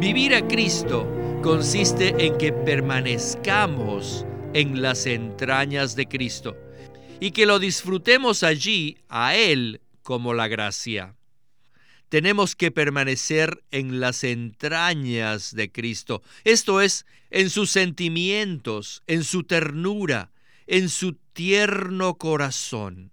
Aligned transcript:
Vivir 0.00 0.34
a 0.34 0.48
Cristo 0.48 1.06
consiste 1.42 2.14
en 2.24 2.38
que 2.38 2.54
permanezcamos 2.54 4.24
en 4.54 4.80
las 4.80 5.04
entrañas 5.04 5.94
de 5.94 6.08
Cristo 6.08 6.56
y 7.20 7.32
que 7.32 7.44
lo 7.44 7.58
disfrutemos 7.58 8.42
allí 8.42 8.96
a 9.10 9.36
Él 9.36 9.82
como 10.02 10.32
la 10.32 10.48
gracia. 10.48 11.16
Tenemos 12.08 12.56
que 12.56 12.70
permanecer 12.70 13.62
en 13.72 14.00
las 14.00 14.24
entrañas 14.24 15.54
de 15.54 15.70
Cristo, 15.70 16.22
esto 16.44 16.80
es, 16.80 17.04
en 17.28 17.50
sus 17.50 17.68
sentimientos, 17.68 19.02
en 19.06 19.22
su 19.22 19.44
ternura, 19.44 20.32
en 20.66 20.88
su 20.88 21.12
tierno 21.34 22.14
corazón. 22.14 23.12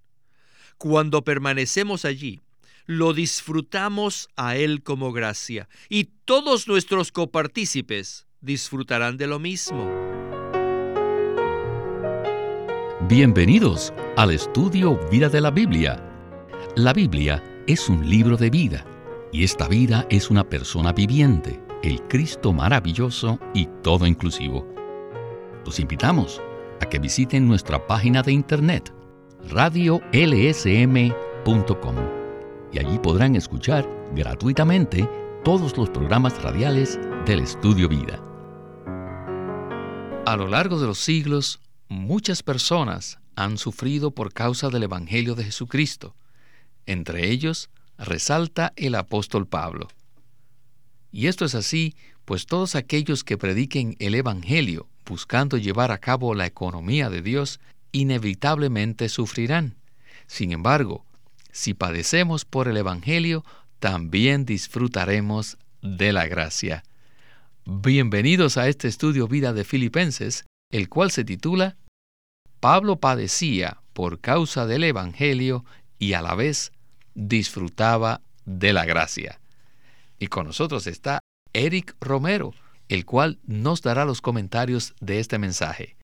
Cuando 0.78 1.26
permanecemos 1.26 2.06
allí, 2.06 2.40
lo 2.88 3.14
disfrutamos 3.14 4.30
a 4.38 4.56
Él 4.56 4.82
como 4.82 5.12
gracia 5.12 5.70
y 5.90 6.06
todos 6.26 6.68
nuestros 6.68 7.12
copartícipes 7.12 8.26
disfrutarán 8.41 9.18
de 9.18 9.28
lo 9.28 9.40
mismo. 9.40 9.91
Bienvenidos 13.09 13.94
al 14.16 14.31
estudio 14.31 15.00
Vida 15.12 15.30
de 15.30 15.42
la 15.42 15.52
Biblia. 15.52 16.02
La 16.76 16.94
Biblia 16.94 17.44
es 17.68 17.90
un 17.90 18.09
libro 18.09 18.38
de 18.38 18.50
vida 18.50 18.86
y 19.34 19.44
esta 19.44 19.67
vida 19.67 20.08
es 20.09 20.30
una 20.30 20.48
persona 20.48 20.94
viviente, 20.94 21.62
el 21.84 22.02
Cristo 22.04 22.54
maravilloso 22.54 23.40
y 23.54 23.67
todo 23.84 24.08
inclusivo. 24.08 24.66
Los 25.66 25.80
invitamos 25.80 26.42
a 26.80 26.86
que 26.86 27.00
visiten 27.00 27.48
nuestra 27.48 27.86
página 27.86 28.23
de 28.23 28.31
internet 28.31 28.94
radiolsm.com 29.50 32.16
y 32.71 32.80
allí 32.80 32.99
podrán 32.99 33.35
escuchar 33.35 33.88
gratuitamente 34.16 35.09
todos 35.44 35.77
los 35.77 35.89
programas 35.89 36.41
radiales 36.41 36.99
del 37.25 37.39
Estudio 37.39 37.88
Vida. 37.88 38.21
A 40.25 40.36
lo 40.36 40.47
largo 40.47 40.80
de 40.80 40.88
los 40.88 41.00
siglos, 41.00 41.59
muchas 41.88 42.44
personas 42.44 43.19
han 43.36 43.58
sufrido 43.58 44.11
por 44.11 44.33
causa 44.33 44.69
del 44.69 44.83
Evangelio 44.83 45.36
de 45.36 45.45
Jesucristo. 45.45 46.16
Entre 46.86 47.30
ellos, 47.30 47.69
resalta 47.97 48.73
el 48.75 48.95
apóstol 48.95 49.47
Pablo. 49.47 49.88
Y 51.11 51.27
esto 51.27 51.45
es 51.45 51.55
así, 51.55 51.95
pues 52.25 52.45
todos 52.45 52.75
aquellos 52.75 53.23
que 53.23 53.38
prediquen 53.38 53.95
el 53.99 54.16
Evangelio 54.16 54.88
buscando 55.08 55.58
llevar 55.58 55.92
a 55.92 55.97
cabo 55.97 56.36
la 56.36 56.45
economía 56.45 57.09
de 57.09 57.22
Dios, 57.22 57.59
inevitablemente 57.92 59.09
sufrirán. 59.09 59.75
Sin 60.27 60.52
embargo, 60.52 61.05
si 61.58 61.73
padecemos 61.73 62.45
por 62.45 62.67
el 62.67 62.77
Evangelio, 62.77 63.44
también 63.80 64.45
disfrutaremos 64.45 65.58
de 65.81 66.14
la 66.14 66.27
gracia. 66.27 66.83
Bienvenidos 67.66 68.58
a 68.58 68.67
este 68.67 68.88
estudio 68.88 69.27
Vida 69.27 69.53
de 69.53 69.64
Filipenses, 69.64 70.45
el 70.72 70.88
cual 70.88 71.09
se 71.09 71.23
titula 71.25 71.75
Pablo 72.59 72.99
padecía 72.99 73.81
por 73.94 74.19
causa 74.19 74.67
del 74.67 74.83
Evangelio 74.83 75.66
y 75.97 76.14
a 76.14 76.22
la 76.22 76.36
vez 76.36 76.73
disfrutaba 77.16 78.21
de 78.45 78.71
la 78.71 78.86
gracia. 78.86 79.39
Y 80.19 80.27
con 80.27 80.45
nosotros 80.45 80.86
está 80.86 81.21
Eric 81.53 81.95
Romero, 81.99 82.53
el 82.88 83.03
cual 83.03 83.39
nos 83.47 83.81
dará 83.81 84.05
los 84.05 84.21
comentarios 84.21 84.94
de 85.02 85.19
este 85.19 85.39
mensaje. 85.39 85.97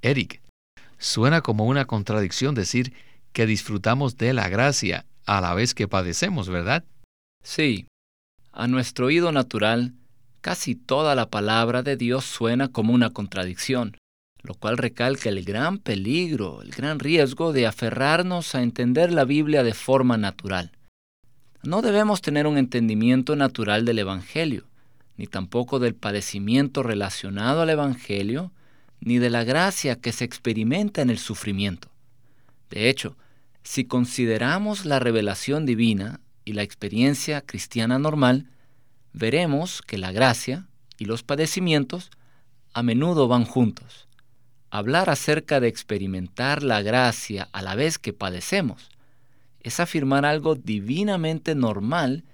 Eric, 0.00 0.40
suena 0.96 1.42
como 1.42 1.66
una 1.66 1.84
contradicción 1.84 2.54
decir 2.54 2.94
que 3.38 3.46
disfrutamos 3.46 4.16
de 4.16 4.32
la 4.32 4.48
gracia 4.48 5.06
a 5.24 5.40
la 5.40 5.54
vez 5.54 5.72
que 5.72 5.86
padecemos, 5.86 6.48
¿verdad? 6.48 6.82
Sí. 7.44 7.86
A 8.50 8.66
nuestro 8.66 9.06
oído 9.06 9.30
natural, 9.30 9.92
casi 10.40 10.74
toda 10.74 11.14
la 11.14 11.30
palabra 11.30 11.84
de 11.84 11.96
Dios 11.96 12.24
suena 12.24 12.66
como 12.66 12.92
una 12.92 13.10
contradicción, 13.10 13.96
lo 14.42 14.54
cual 14.54 14.76
recalca 14.76 15.28
el 15.28 15.44
gran 15.44 15.78
peligro, 15.78 16.62
el 16.62 16.72
gran 16.72 16.98
riesgo 16.98 17.52
de 17.52 17.68
aferrarnos 17.68 18.56
a 18.56 18.62
entender 18.62 19.12
la 19.12 19.24
Biblia 19.24 19.62
de 19.62 19.72
forma 19.72 20.16
natural. 20.16 20.72
No 21.62 21.80
debemos 21.80 22.20
tener 22.22 22.48
un 22.48 22.58
entendimiento 22.58 23.36
natural 23.36 23.84
del 23.84 24.00
Evangelio, 24.00 24.64
ni 25.16 25.28
tampoco 25.28 25.78
del 25.78 25.94
padecimiento 25.94 26.82
relacionado 26.82 27.62
al 27.62 27.70
Evangelio, 27.70 28.50
ni 28.98 29.18
de 29.18 29.30
la 29.30 29.44
gracia 29.44 29.94
que 29.94 30.10
se 30.10 30.24
experimenta 30.24 31.02
en 31.02 31.10
el 31.10 31.18
sufrimiento. 31.18 31.88
De 32.68 32.88
hecho, 32.88 33.16
si 33.68 33.84
consideramos 33.84 34.86
la 34.86 34.98
revelación 34.98 35.66
divina 35.66 36.20
y 36.46 36.54
la 36.54 36.62
experiencia 36.62 37.42
cristiana 37.42 37.98
normal, 37.98 38.46
veremos 39.12 39.82
que 39.82 39.98
la 39.98 40.10
gracia 40.10 40.66
y 40.96 41.04
los 41.04 41.22
padecimientos 41.22 42.10
a 42.72 42.82
menudo 42.82 43.28
van 43.28 43.44
juntos. 43.44 44.08
Hablar 44.70 45.10
acerca 45.10 45.60
de 45.60 45.68
experimentar 45.68 46.62
la 46.62 46.80
gracia 46.80 47.50
a 47.52 47.60
la 47.60 47.74
vez 47.74 47.98
que 47.98 48.14
padecemos 48.14 48.88
es 49.60 49.80
afirmar 49.80 50.24
algo 50.24 50.54
divinamente 50.54 51.54
normal 51.54 52.24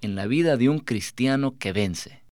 en 0.00 0.16
la 0.16 0.26
vida 0.26 0.56
de 0.56 0.70
un 0.70 0.80
cristiano 0.80 1.56
que 1.56 1.72
vence. 1.72 2.24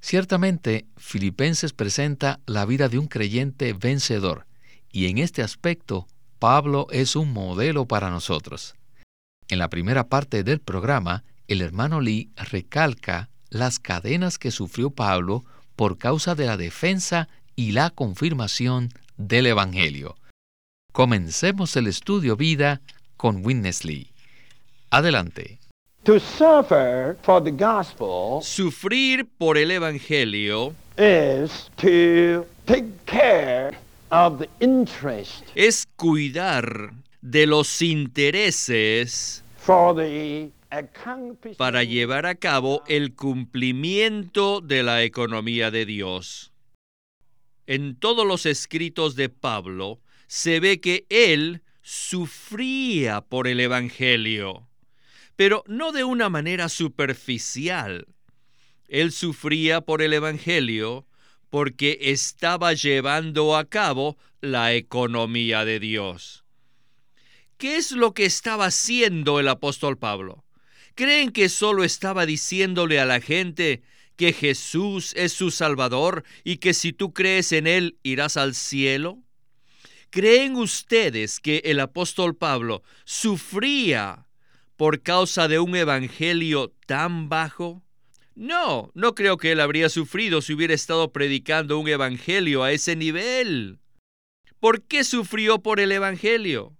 Ciertamente, 0.00 0.84
Filipenses 0.96 1.72
presenta 1.72 2.40
la 2.46 2.66
vida 2.66 2.88
de 2.88 2.98
un 2.98 3.06
creyente 3.06 3.72
vencedor, 3.72 4.46
y 4.90 5.06
en 5.06 5.18
este 5.18 5.42
aspecto 5.42 6.08
Pablo 6.44 6.88
es 6.90 7.16
un 7.16 7.32
modelo 7.32 7.86
para 7.86 8.10
nosotros. 8.10 8.74
En 9.48 9.58
la 9.58 9.70
primera 9.70 10.10
parte 10.10 10.44
del 10.44 10.60
programa, 10.60 11.24
el 11.48 11.62
hermano 11.62 12.02
Lee 12.02 12.28
recalca 12.36 13.30
las 13.48 13.78
cadenas 13.78 14.36
que 14.36 14.50
sufrió 14.50 14.90
Pablo 14.90 15.46
por 15.74 15.96
causa 15.96 16.34
de 16.34 16.44
la 16.44 16.58
defensa 16.58 17.28
y 17.56 17.72
la 17.72 17.88
confirmación 17.88 18.90
del 19.16 19.46
Evangelio. 19.46 20.16
Comencemos 20.92 21.76
el 21.76 21.86
estudio 21.86 22.36
vida 22.36 22.82
con 23.16 23.42
Witness 23.42 23.86
Lee. 23.86 24.10
Adelante. 24.90 25.60
Sufrir 28.42 29.26
por 29.38 29.56
el 29.56 29.70
Evangelio 29.70 30.74
es 35.54 35.86
cuidar 35.96 36.92
de 37.20 37.46
los 37.46 37.82
intereses 37.82 39.44
para 41.56 41.84
llevar 41.84 42.26
a 42.26 42.34
cabo 42.34 42.82
el 42.86 43.14
cumplimiento 43.14 44.60
de 44.60 44.82
la 44.82 45.02
economía 45.02 45.70
de 45.70 45.86
Dios. 45.86 46.52
En 47.66 47.96
todos 47.96 48.26
los 48.26 48.44
escritos 48.44 49.16
de 49.16 49.30
Pablo 49.30 50.00
se 50.26 50.60
ve 50.60 50.80
que 50.80 51.06
él 51.08 51.62
sufría 51.80 53.22
por 53.22 53.48
el 53.48 53.60
Evangelio, 53.60 54.68
pero 55.36 55.64
no 55.66 55.92
de 55.92 56.04
una 56.04 56.28
manera 56.28 56.68
superficial. 56.68 58.06
Él 58.88 59.12
sufría 59.12 59.80
por 59.80 60.02
el 60.02 60.12
Evangelio 60.12 61.06
porque 61.54 61.98
estaba 62.00 62.72
llevando 62.72 63.56
a 63.56 63.64
cabo 63.66 64.18
la 64.40 64.74
economía 64.74 65.64
de 65.64 65.78
Dios. 65.78 66.44
¿Qué 67.58 67.76
es 67.76 67.92
lo 67.92 68.12
que 68.12 68.24
estaba 68.24 68.66
haciendo 68.66 69.38
el 69.38 69.46
apóstol 69.46 69.96
Pablo? 69.96 70.44
¿Creen 70.96 71.30
que 71.30 71.48
solo 71.48 71.84
estaba 71.84 72.26
diciéndole 72.26 72.98
a 72.98 73.04
la 73.04 73.20
gente 73.20 73.84
que 74.16 74.32
Jesús 74.32 75.12
es 75.14 75.32
su 75.32 75.52
Salvador 75.52 76.24
y 76.42 76.56
que 76.56 76.74
si 76.74 76.92
tú 76.92 77.12
crees 77.12 77.52
en 77.52 77.68
Él 77.68 77.98
irás 78.02 78.36
al 78.36 78.56
cielo? 78.56 79.22
¿Creen 80.10 80.56
ustedes 80.56 81.38
que 81.38 81.62
el 81.66 81.78
apóstol 81.78 82.34
Pablo 82.34 82.82
sufría 83.04 84.26
por 84.76 85.02
causa 85.02 85.46
de 85.46 85.60
un 85.60 85.76
evangelio 85.76 86.74
tan 86.88 87.28
bajo? 87.28 87.83
No, 88.34 88.90
no 88.94 89.14
creo 89.14 89.36
que 89.36 89.52
él 89.52 89.60
habría 89.60 89.88
sufrido 89.88 90.42
si 90.42 90.54
hubiera 90.54 90.74
estado 90.74 91.12
predicando 91.12 91.78
un 91.78 91.88
evangelio 91.88 92.64
a 92.64 92.72
ese 92.72 92.96
nivel. 92.96 93.78
¿Por 94.58 94.82
qué 94.82 95.04
sufrió 95.04 95.60
por 95.60 95.78
el 95.78 95.92
evangelio? 95.92 96.76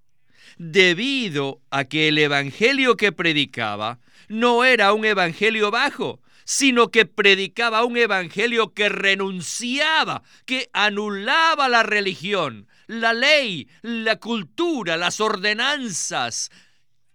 Debido 0.59 1.61
a 1.71 1.85
que 1.85 2.09
el 2.09 2.19
evangelio 2.19 2.97
que 2.97 3.13
predicaba 3.13 4.01
no 4.29 4.65
era 4.65 4.93
un 4.93 5.05
evangelio 5.05 5.71
bajo, 5.71 6.21
sino 6.45 6.91
que 6.91 7.07
predicaba 7.07 7.85
un 7.85 7.97
evangelio 7.97 8.75
que 8.75 8.89
renunciaba, 8.89 10.23
que 10.47 10.71
anulaba 10.73 11.69
la 11.69 11.83
religión, 11.83 12.67
la 12.87 13.13
ley, 13.13 13.69
la 13.83 14.17
cultura, 14.17 14.97
las 14.97 15.21
ordenanzas, 15.21 16.51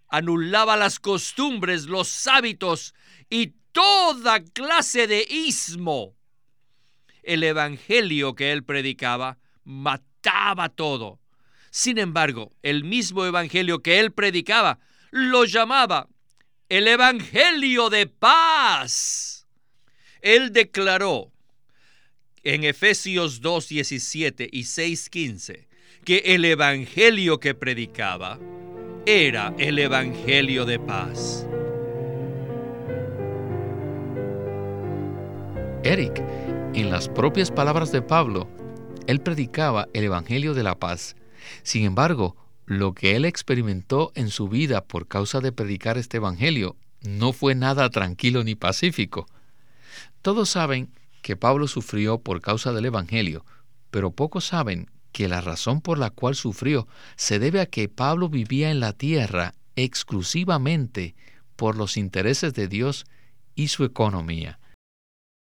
anulaba 0.07 0.77
las 0.77 0.99
costumbres, 0.99 1.85
los 1.85 2.27
hábitos 2.27 2.93
y 3.29 3.58
toda 3.71 4.43
clase 4.43 5.07
de 5.07 5.25
ismo. 5.29 6.15
El 7.23 7.43
evangelio 7.43 8.35
que 8.35 8.51
él 8.51 8.63
predicaba 8.63 9.37
mataba 9.63 10.69
todo. 10.69 11.19
Sin 11.71 11.97
embargo, 11.97 12.51
el 12.63 12.83
mismo 12.83 13.25
evangelio 13.25 13.81
que 13.81 13.99
él 13.99 14.11
predicaba 14.11 14.79
lo 15.11 15.45
llamaba 15.45 16.07
el 16.69 16.87
evangelio 16.87 17.89
de 17.89 18.07
paz. 18.07 19.47
Él 20.21 20.53
declaró 20.53 21.31
en 22.43 22.63
Efesios 22.63 23.41
2.17 23.41 24.49
y 24.51 24.61
6.15 24.61 25.67
que 26.05 26.17
el 26.25 26.45
Evangelio 26.45 27.39
que 27.39 27.53
predicaba 27.55 28.39
era 29.05 29.53
el 29.57 29.79
Evangelio 29.79 30.65
de 30.65 30.79
paz. 30.79 31.45
Eric, 35.89 36.21
en 36.75 36.91
las 36.91 37.09
propias 37.09 37.49
palabras 37.49 37.91
de 37.91 38.03
Pablo, 38.03 38.47
él 39.07 39.21
predicaba 39.21 39.87
el 39.93 40.03
Evangelio 40.03 40.53
de 40.53 40.61
la 40.61 40.77
paz. 40.77 41.15
Sin 41.63 41.83
embargo, 41.83 42.35
lo 42.67 42.93
que 42.93 43.15
él 43.15 43.25
experimentó 43.25 44.11
en 44.13 44.29
su 44.29 44.49
vida 44.49 44.83
por 44.85 45.07
causa 45.07 45.39
de 45.39 45.51
predicar 45.51 45.97
este 45.97 46.17
Evangelio 46.17 46.75
no 47.01 47.33
fue 47.33 47.55
nada 47.55 47.89
tranquilo 47.89 48.43
ni 48.43 48.53
pacífico. 48.53 49.25
Todos 50.21 50.51
saben 50.51 50.91
que 51.23 51.35
Pablo 51.35 51.67
sufrió 51.67 52.19
por 52.19 52.39
causa 52.39 52.71
del 52.71 52.85
Evangelio, 52.85 53.43
pero 53.89 54.11
pocos 54.11 54.45
saben 54.45 54.91
que 55.11 55.27
la 55.27 55.41
razón 55.41 55.81
por 55.81 55.97
la 55.97 56.11
cual 56.11 56.35
sufrió 56.35 56.87
se 57.15 57.39
debe 57.39 57.61
a 57.61 57.65
que 57.65 57.89
Pablo 57.89 58.29
vivía 58.29 58.69
en 58.69 58.79
la 58.79 58.93
tierra 58.93 59.55
exclusivamente 59.75 61.15
por 61.55 61.75
los 61.75 61.97
intereses 61.97 62.53
de 62.53 62.67
Dios 62.67 63.07
y 63.55 63.69
su 63.69 63.83
economía. 63.85 64.59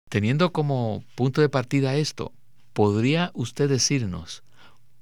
Teniendo 0.08 0.52
como 0.52 1.04
punto 1.14 1.42
de 1.42 1.50
partida 1.50 1.96
esto, 1.96 2.32
¿podría 2.72 3.30
usted 3.34 3.68
decirnos 3.68 4.42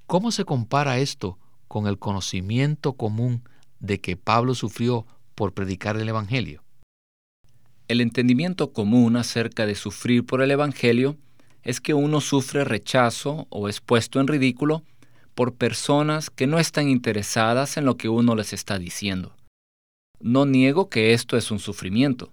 cómo 0.06 0.32
se 0.32 0.44
compara 0.44 0.98
esto 0.98 1.38
con 1.68 1.86
el 1.86 1.98
conocimiento 1.98 2.94
común 2.94 3.42
de 3.78 4.00
que 4.00 4.16
Pablo 4.16 4.54
sufrió 4.54 5.06
por 5.36 5.52
predicar 5.52 5.96
el 5.96 6.08
Evangelio? 6.08 6.64
El 7.86 8.00
entendimiento 8.00 8.72
común 8.72 9.16
acerca 9.16 9.64
de 9.64 9.76
sufrir 9.76 10.26
por 10.26 10.42
el 10.42 10.50
Evangelio 10.50 11.16
es 11.62 11.80
que 11.80 11.94
uno 11.94 12.20
sufre 12.20 12.64
rechazo 12.64 13.46
o 13.50 13.68
es 13.68 13.80
puesto 13.80 14.18
en 14.20 14.26
ridículo 14.26 14.82
por 15.36 15.54
personas 15.54 16.30
que 16.30 16.48
no 16.48 16.58
están 16.58 16.88
interesadas 16.88 17.76
en 17.76 17.84
lo 17.84 17.96
que 17.96 18.08
uno 18.08 18.34
les 18.34 18.52
está 18.52 18.78
diciendo. 18.78 19.36
No 20.18 20.46
niego 20.46 20.88
que 20.88 21.12
esto 21.12 21.36
es 21.36 21.52
un 21.52 21.60
sufrimiento, 21.60 22.32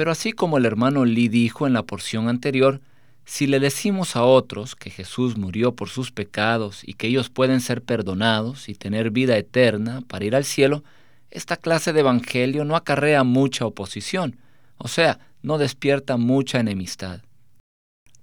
pero 0.00 0.12
así 0.12 0.32
como 0.32 0.56
el 0.56 0.64
hermano 0.64 1.04
Lee 1.04 1.28
dijo 1.28 1.66
en 1.66 1.74
la 1.74 1.82
porción 1.82 2.30
anterior, 2.30 2.80
si 3.26 3.46
le 3.46 3.60
decimos 3.60 4.16
a 4.16 4.24
otros 4.24 4.74
que 4.74 4.88
Jesús 4.88 5.36
murió 5.36 5.76
por 5.76 5.90
sus 5.90 6.10
pecados 6.10 6.80
y 6.88 6.94
que 6.94 7.08
ellos 7.08 7.28
pueden 7.28 7.60
ser 7.60 7.82
perdonados 7.82 8.70
y 8.70 8.74
tener 8.74 9.10
vida 9.10 9.36
eterna 9.36 10.00
para 10.08 10.24
ir 10.24 10.34
al 10.34 10.46
cielo, 10.46 10.84
esta 11.30 11.58
clase 11.58 11.92
de 11.92 12.00
evangelio 12.00 12.64
no 12.64 12.76
acarrea 12.76 13.24
mucha 13.24 13.66
oposición, 13.66 14.38
o 14.78 14.88
sea, 14.88 15.18
no 15.42 15.58
despierta 15.58 16.16
mucha 16.16 16.60
enemistad. 16.60 17.20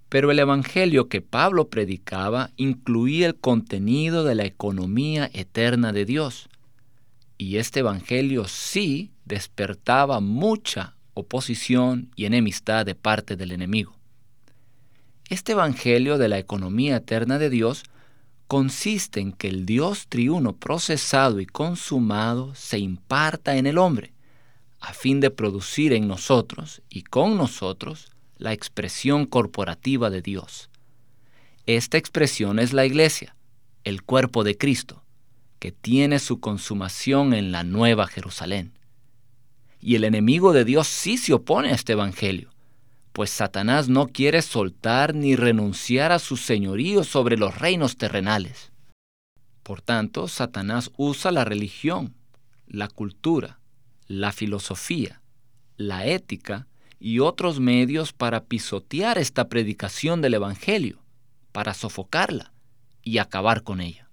Pero 0.10 0.32
el 0.32 0.40
Evangelio 0.40 1.10
que 1.10 1.22
Pablo 1.22 1.68
predicaba 1.68 2.50
incluía 2.58 3.28
el 3.28 3.36
contenido 3.36 4.24
de 4.24 4.34
la 4.34 4.46
economía 4.46 5.30
eterna 5.32 5.94
de 5.94 6.06
Dios. 6.06 6.50
Y 7.38 7.58
este 7.58 7.82
Evangelio 7.82 8.48
sí 8.48 9.12
despertaba 9.26 10.22
mucha 10.22 10.97
oposición 11.20 12.12
y 12.16 12.26
enemistad 12.26 12.86
de 12.86 12.96
parte 12.96 13.36
del 13.36 13.52
enemigo. 13.52 13.96
Este 15.30 15.54
Evangelio 15.54 16.18
de 16.18 16.30
la 16.30 16.38
economía 16.38 16.98
eterna 16.98 17.38
de 17.38 17.50
Dios 17.50 17.84
consiste 18.48 19.20
en 19.20 19.34
que 19.34 19.50
el 19.50 19.66
Dios 19.66 20.08
triuno 20.08 20.56
procesado 20.56 21.40
y 21.40 21.46
consumado 21.46 22.56
se 22.56 22.80
imparta 22.80 23.58
en 23.58 23.68
el 23.68 23.78
hombre, 23.78 24.14
a 24.80 24.94
fin 24.94 25.20
de 25.20 25.32
producir 25.32 25.92
en 25.92 26.08
nosotros 26.08 26.82
y 26.90 27.02
con 27.02 27.36
nosotros 27.36 28.12
la 28.38 28.54
expresión 28.54 29.26
corporativa 29.26 30.10
de 30.10 30.22
Dios. 30.22 30.70
Esta 31.66 31.98
expresión 31.98 32.60
es 32.60 32.72
la 32.72 32.86
iglesia, 32.86 33.36
el 33.84 34.04
cuerpo 34.04 34.44
de 34.44 34.58
Cristo, 34.58 35.04
que 35.60 35.72
tiene 35.72 36.20
su 36.20 36.40
consumación 36.40 37.34
en 37.34 37.52
la 37.52 37.64
nueva 37.64 38.08
Jerusalén. 38.08 38.77
Y 39.80 39.96
el 39.96 40.04
enemigo 40.04 40.54
de 40.54 40.66
Dios 40.66 40.88
sí 40.88 41.18
se 41.18 41.34
opone 41.34 41.70
a 41.70 41.76
este 41.76 41.94
Evangelio, 41.94 42.50
pues 43.14 43.30
Satanás 43.30 43.90
no 43.90 44.08
quiere 44.08 44.42
soltar 44.42 45.16
ni 45.16 45.36
renunciar 45.36 46.12
a 46.12 46.20
su 46.20 46.38
señorío 46.38 47.04
sobre 47.04 47.38
los 47.38 47.58
reinos 47.58 47.98
terrenales. 47.98 48.72
Por 49.64 49.82
tanto, 49.82 50.28
Satanás 50.28 50.92
usa 50.98 51.32
la 51.32 51.44
religión, 51.44 52.14
la 52.68 52.88
cultura, 52.88 53.60
la 54.08 54.32
filosofía, 54.32 55.22
la 55.78 56.06
ética 56.06 56.68
y 57.00 57.20
otros 57.20 57.60
medios 57.60 58.14
para 58.14 58.46
pisotear 58.46 59.18
esta 59.18 59.50
predicación 59.50 60.22
del 60.22 60.36
Evangelio, 60.36 61.00
para 61.52 61.74
sofocarla 61.74 62.54
y 63.04 63.20
acabar 63.20 63.64
con 63.64 63.82
ella. 63.82 64.10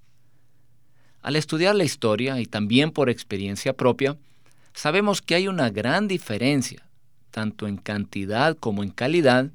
Al 1.23 1.37
estudiar 1.37 1.75
la 1.75 1.85
historia 1.85 2.41
y 2.41 2.47
también 2.47 2.91
por 2.91 3.09
experiencia 3.09 3.73
propia, 3.73 4.19
sabemos 4.75 5.23
que 5.23 5.37
hay 5.37 5.49
una 5.49 5.71
gran 5.71 6.09
diferencia, 6.09 6.87
tanto 7.31 7.67
en 7.67 7.79
cantidad 7.79 8.57
como 8.57 8.83
en 8.83 8.91
calidad, 8.91 9.51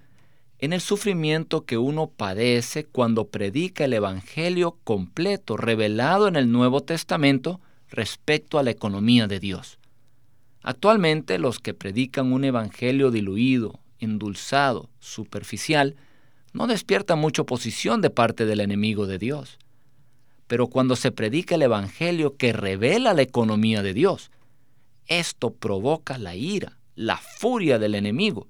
en 0.58 0.74
el 0.74 0.82
sufrimiento 0.82 1.66
que 1.66 1.78
uno 1.78 2.08
padece 2.08 2.84
cuando 2.84 3.28
predica 3.28 3.86
el 3.86 3.94
Evangelio 3.94 4.78
completo 4.84 5.56
revelado 5.56 6.28
en 6.28 6.36
el 6.36 6.52
Nuevo 6.52 6.82
Testamento 6.82 7.62
respecto 7.90 8.60
a 8.60 8.64
la 8.64 8.72
economía 8.72 9.28
de 9.28 9.40
Dios. 9.40 9.78
Actualmente 10.62 11.40
los 11.40 11.60
que 11.60 11.74
predican 11.74 12.34
un 12.34 12.44
evangelio 12.44 13.12
diluido, 13.12 13.80
endulzado, 14.00 14.90
superficial, 15.00 15.96
no 16.52 16.68
despiertan 16.68 17.20
mucha 17.20 17.44
oposición 17.44 18.02
de 18.02 18.10
parte 18.10 18.46
del 18.46 18.60
enemigo 18.60 19.08
de 19.08 19.18
Dios. 19.18 19.58
Pero 20.48 20.68
cuando 20.68 20.96
se 20.96 21.12
predica 21.12 21.56
el 21.56 21.62
evangelio 21.62 22.36
que 22.36 22.52
revela 22.52 23.14
la 23.14 23.22
economía 23.22 23.82
de 23.82 23.94
Dios, 23.94 24.32
esto 25.10 25.54
provoca 25.54 26.18
la 26.18 26.36
ira, 26.36 26.78
la 26.96 27.18
furia 27.18 27.80
del 27.80 27.96
enemigo, 27.96 28.48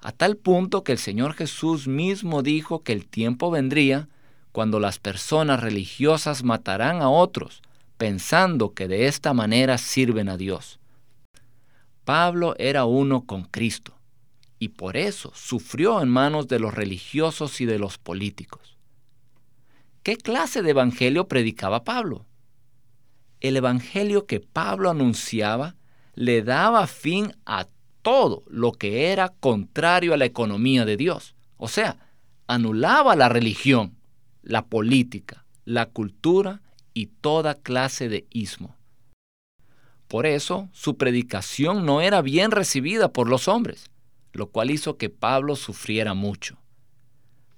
a 0.00 0.12
tal 0.12 0.36
punto 0.36 0.84
que 0.84 0.92
el 0.92 0.98
Señor 0.98 1.34
Jesús 1.34 1.88
mismo 1.88 2.42
dijo 2.42 2.82
que 2.82 2.92
el 2.92 3.06
tiempo 3.06 3.50
vendría 3.50 4.08
cuando 4.52 4.78
las 4.78 4.98
personas 4.98 5.60
religiosas 5.60 6.44
matarán 6.44 7.02
a 7.02 7.08
otros, 7.08 7.62
pensando 7.96 8.74
que 8.74 8.86
de 8.86 9.06
esta 9.06 9.32
manera 9.32 9.78
sirven 9.78 10.28
a 10.28 10.36
Dios. 10.36 10.78
Pablo 12.04 12.54
era 12.58 12.84
uno 12.84 13.24
con 13.24 13.44
Cristo 13.44 13.94
y 14.58 14.68
por 14.68 14.96
eso 14.96 15.32
sufrió 15.34 16.02
en 16.02 16.08
manos 16.08 16.48
de 16.48 16.58
los 16.58 16.74
religiosos 16.74 17.60
y 17.60 17.64
de 17.66 17.78
los 17.78 17.98
políticos. 17.98 18.76
¿Qué 20.02 20.18
clase 20.18 20.60
de 20.60 20.70
evangelio 20.70 21.28
predicaba 21.28 21.82
Pablo? 21.82 22.26
El 23.40 23.56
evangelio 23.56 24.26
que 24.26 24.40
Pablo 24.40 24.90
anunciaba 24.90 25.76
le 26.14 26.42
daba 26.42 26.86
fin 26.86 27.32
a 27.46 27.66
todo 28.02 28.44
lo 28.48 28.72
que 28.72 29.12
era 29.12 29.30
contrario 29.30 30.14
a 30.14 30.16
la 30.16 30.26
economía 30.26 30.84
de 30.84 30.96
Dios. 30.96 31.34
O 31.56 31.68
sea, 31.68 31.98
anulaba 32.46 33.16
la 33.16 33.28
religión, 33.28 33.96
la 34.42 34.66
política, 34.66 35.44
la 35.64 35.86
cultura 35.86 36.62
y 36.92 37.06
toda 37.06 37.54
clase 37.54 38.08
de 38.08 38.26
ismo. 38.30 38.76
Por 40.06 40.26
eso 40.26 40.68
su 40.72 40.96
predicación 40.96 41.86
no 41.86 42.00
era 42.00 42.22
bien 42.22 42.50
recibida 42.50 43.12
por 43.12 43.28
los 43.28 43.48
hombres, 43.48 43.90
lo 44.32 44.48
cual 44.48 44.70
hizo 44.70 44.96
que 44.96 45.10
Pablo 45.10 45.56
sufriera 45.56 46.14
mucho. 46.14 46.58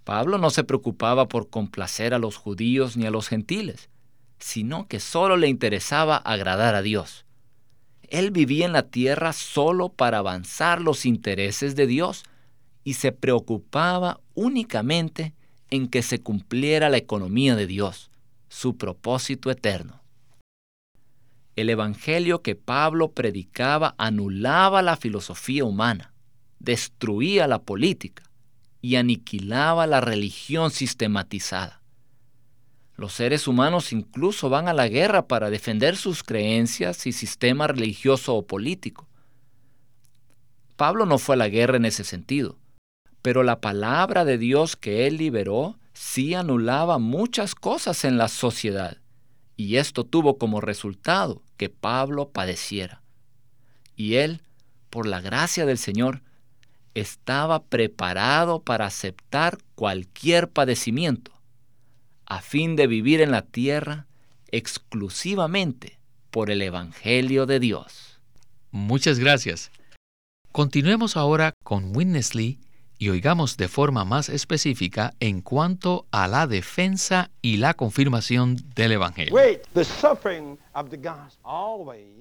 Pablo 0.05 0.39
no 0.39 0.51
se 0.51 0.63
preocupaba 0.63 1.27
por 1.27 1.51
complacer 1.51 2.15
a 2.15 2.19
los 2.19 2.37
judíos 2.37 2.97
ni 2.97 3.07
a 3.07 3.11
los 3.11 3.29
gentiles, 3.29 3.91
sino 4.39 4.87
que 4.87 5.01
solo 5.01 5.37
le 5.37 5.49
interesaba 5.49 6.17
agradar 6.17 6.77
a 6.77 6.83
Dios. 6.83 7.26
Él 8.11 8.31
vivía 8.31 8.67
en 8.67 8.73
la 8.73 8.85
tierra 8.85 9.33
solo 9.33 9.89
para 9.89 10.19
avanzar 10.19 10.81
los 10.81 11.07
intereses 11.07 11.77
de 11.77 11.87
Dios 11.87 12.25
y 12.85 12.95
se 12.95 13.13
preocupaba 13.13 14.21
únicamente 14.35 15.35
en 15.71 15.89
que 15.89 16.03
se 16.03 16.21
cumpliera 16.21 16.89
la 16.89 16.97
economía 16.97 17.57
de 17.57 17.67
Dios, 17.67 18.11
su 18.49 18.77
propósito 18.77 19.51
eterno. 19.51 20.03
El 21.57 21.71
Evangelio 21.71 22.43
que 22.43 22.55
Pablo 22.55 23.13
predicaba 23.13 23.95
anulaba 23.99 24.83
la 24.83 24.97
filosofía 24.97 25.65
humana, 25.65 26.13
destruía 26.59 27.47
la 27.47 27.63
política 27.63 28.25
y 28.83 28.97
aniquilaba 28.97 29.87
la 29.87 30.01
religión 30.01 30.71
sistematizada. 30.71 31.83
Los 32.97 33.13
seres 33.13 33.47
humanos 33.47 33.93
incluso 33.93 34.49
van 34.49 34.69
a 34.69 34.73
la 34.73 34.89
guerra 34.89 35.29
para 35.29 35.51
defender 35.51 35.97
sus 35.97 36.23
creencias 36.23 37.07
y 37.07 37.13
sistema 37.13 37.67
religioso 37.67 38.35
o 38.35 38.47
político. 38.47 39.07
Pablo 40.77 41.07
no 41.07 41.19
fue 41.19 41.35
a 41.35 41.39
la 41.39 41.49
guerra 41.49 41.77
en 41.77 41.85
ese 41.85 42.05
sentido, 42.05 42.59
pero 43.23 43.43
la 43.43 43.61
palabra 43.61 44.25
de 44.25 44.39
Dios 44.39 44.77
que 44.77 45.07
él 45.07 45.19
liberó 45.19 45.79
sí 45.93 46.35
anulaba 46.35 46.99
muchas 46.99 47.55
cosas 47.55 48.05
en 48.05 48.19
la 48.19 48.29
sociedad 48.29 48.99
y 49.57 49.77
esto 49.77 50.05
tuvo 50.05 50.39
como 50.39 50.61
resultado 50.61 51.43
que 51.57 51.71
Pablo 51.71 52.31
padeciera. 52.31 53.03
Y 53.97 54.17
él, 54.17 54.43
por 54.91 55.07
la 55.07 55.21
gracia 55.21 55.65
del 55.65 55.79
Señor, 55.79 56.23
estaba 56.95 57.65
preparado 57.65 58.63
para 58.63 58.87
aceptar 58.87 59.59
cualquier 59.75 60.51
padecimiento, 60.51 61.33
a 62.27 62.41
fin 62.43 62.77
de 62.77 62.87
vivir 62.87 63.21
en 63.21 63.31
la 63.31 63.43
tierra 63.43 64.07
exclusivamente 64.51 65.99
por 66.31 66.51
el 66.51 66.63
Evangelio 66.63 67.47
de 67.47 67.61
Dios. 67.61 68.21
Muchas 68.71 69.19
gracias. 69.19 69.71
Continuemos 70.53 71.17
ahora 71.17 71.53
con 71.63 71.97
Witness 71.97 72.35
Lee 72.35 72.59
y 72.99 73.11
oigamos 73.11 73.57
de 73.57 73.69
forma 73.69 74.05
más 74.05 74.29
específica 74.29 75.15
en 75.21 75.43
cuanto 75.43 76.07
a 76.11 76.29
la 76.29 76.47
defensa 76.47 77.31
y 77.43 77.59
la 77.59 77.75
confirmación 77.75 78.57
del 78.75 78.93
Evangelio. 78.93 79.37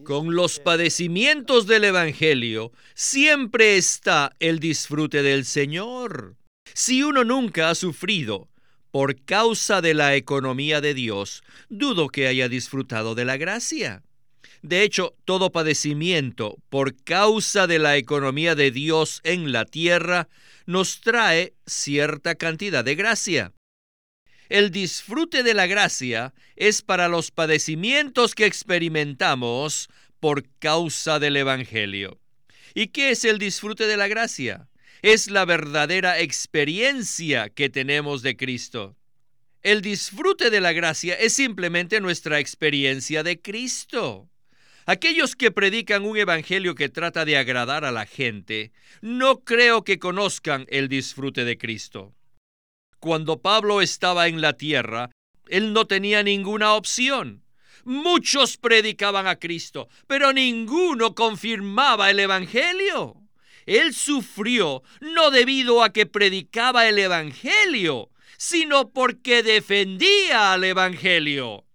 Con 0.03 0.35
los 0.35 0.59
padecimientos 0.59 1.67
del 1.67 1.83
Evangelio 1.85 2.71
siempre 2.93 3.77
está 3.77 4.35
el 4.39 4.59
disfrute 4.59 5.23
del 5.23 5.45
Señor. 5.45 6.35
Si 6.73 7.03
uno 7.03 7.23
nunca 7.23 7.69
ha 7.69 7.75
sufrido 7.75 8.49
por 8.95 9.21
causa 9.25 9.81
de 9.81 9.93
la 9.93 10.15
economía 10.15 10.79
de 10.79 10.93
Dios, 10.93 11.43
dudo 11.67 12.07
que 12.07 12.27
haya 12.27 12.47
disfrutado 12.47 13.13
de 13.13 13.25
la 13.25 13.35
gracia. 13.35 14.03
De 14.61 14.83
hecho, 14.83 15.17
todo 15.25 15.51
padecimiento 15.51 16.55
por 16.69 16.95
causa 17.03 17.67
de 17.67 17.77
la 17.77 17.97
economía 17.97 18.55
de 18.55 18.71
Dios 18.71 19.19
en 19.25 19.51
la 19.51 19.65
tierra 19.65 20.29
nos 20.65 21.01
trae 21.01 21.55
cierta 21.65 22.35
cantidad 22.35 22.85
de 22.85 22.95
gracia. 22.95 23.51
El 24.47 24.71
disfrute 24.71 25.43
de 25.43 25.53
la 25.53 25.67
gracia 25.67 26.33
es 26.55 26.81
para 26.81 27.09
los 27.09 27.31
padecimientos 27.31 28.33
que 28.33 28.45
experimentamos 28.45 29.89
por 30.21 30.47
causa 30.59 31.19
del 31.19 31.35
Evangelio. 31.35 32.21
¿Y 32.73 32.87
qué 32.87 33.09
es 33.09 33.25
el 33.25 33.39
disfrute 33.39 33.87
de 33.87 33.97
la 33.97 34.07
gracia? 34.07 34.69
Es 35.05 35.29
la 35.29 35.45
verdadera 35.45 36.19
experiencia 36.19 37.49
que 37.49 37.69
tenemos 37.69 38.23
de 38.23 38.35
Cristo. 38.35 38.97
El 39.61 39.83
disfrute 39.83 40.49
de 40.49 40.59
la 40.59 40.73
gracia 40.73 41.13
es 41.13 41.33
simplemente 41.33 42.01
nuestra 42.01 42.39
experiencia 42.39 43.21
de 43.21 43.39
Cristo. 43.39 44.27
Aquellos 44.87 45.35
que 45.35 45.51
predican 45.51 46.05
un 46.05 46.17
evangelio 46.17 46.73
que 46.73 46.89
trata 46.89 47.23
de 47.23 47.37
agradar 47.37 47.85
a 47.85 47.91
la 47.91 48.07
gente, 48.07 48.71
no 49.01 49.43
creo 49.43 49.83
que 49.83 49.99
conozcan 49.99 50.65
el 50.69 50.89
disfrute 50.89 51.45
de 51.45 51.59
Cristo. 51.59 52.15
Cuando 52.99 53.43
Pablo 53.43 53.83
estaba 53.83 54.27
en 54.27 54.41
la 54.41 54.53
tierra, 54.53 55.11
él 55.49 55.71
no 55.71 55.85
tenía 55.85 56.23
ninguna 56.23 56.73
opción. 56.73 57.43
Muchos 57.83 58.57
predicaban 58.57 59.27
a 59.27 59.35
Cristo, 59.35 59.87
pero 60.07 60.33
ninguno 60.33 61.13
confirmaba 61.13 62.09
el 62.09 62.21
Evangelio. 62.21 63.24
Él 63.65 63.93
sufrió 63.93 64.83
no 65.01 65.31
debido 65.31 65.83
a 65.83 65.91
que 65.91 66.05
predicaba 66.05 66.87
el 66.87 66.99
Evangelio, 66.99 68.09
sino 68.37 68.91
porque 68.91 69.43
defendía 69.43 70.53
al 70.53 70.63
Evangelio. 70.63 71.65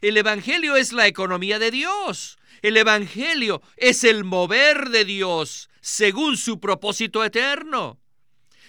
El 0.00 0.16
Evangelio 0.16 0.76
es 0.76 0.92
la 0.92 1.06
economía 1.06 1.58
de 1.58 1.70
Dios. 1.70 2.38
El 2.62 2.76
Evangelio 2.76 3.62
es 3.76 4.04
el 4.04 4.24
mover 4.24 4.90
de 4.90 5.04
Dios 5.04 5.68
según 5.80 6.36
su 6.36 6.60
propósito 6.60 7.24
eterno. 7.24 8.00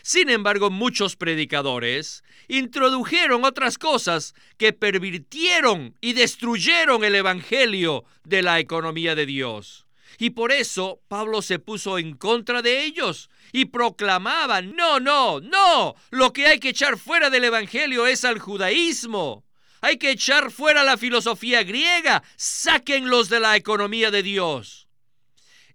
Sin 0.03 0.29
embargo, 0.29 0.69
muchos 0.69 1.15
predicadores 1.15 2.23
introdujeron 2.47 3.43
otras 3.43 3.77
cosas 3.77 4.35
que 4.57 4.71
pervirtieron 4.71 5.97
y 5.99 6.13
destruyeron 6.13 7.03
el 7.03 7.15
Evangelio 7.15 8.05
de 8.23 8.41
la 8.41 8.59
economía 8.59 9.15
de 9.15 9.25
Dios. 9.25 9.86
Y 10.17 10.31
por 10.31 10.51
eso 10.51 11.01
Pablo 11.07 11.41
se 11.41 11.59
puso 11.59 11.97
en 11.99 12.15
contra 12.15 12.61
de 12.61 12.83
ellos 12.83 13.29
y 13.51 13.65
proclamaba, 13.65 14.61
no, 14.61 14.99
no, 14.99 15.39
no, 15.39 15.95
lo 16.09 16.33
que 16.33 16.47
hay 16.47 16.59
que 16.59 16.69
echar 16.69 16.97
fuera 16.97 17.29
del 17.29 17.45
Evangelio 17.45 18.07
es 18.07 18.25
al 18.25 18.39
judaísmo. 18.39 19.45
Hay 19.81 19.97
que 19.97 20.11
echar 20.11 20.51
fuera 20.51 20.83
la 20.83 20.97
filosofía 20.97 21.63
griega. 21.63 22.23
Sáquenlos 22.35 23.29
de 23.29 23.39
la 23.39 23.55
economía 23.55 24.09
de 24.09 24.23
Dios. 24.23 24.87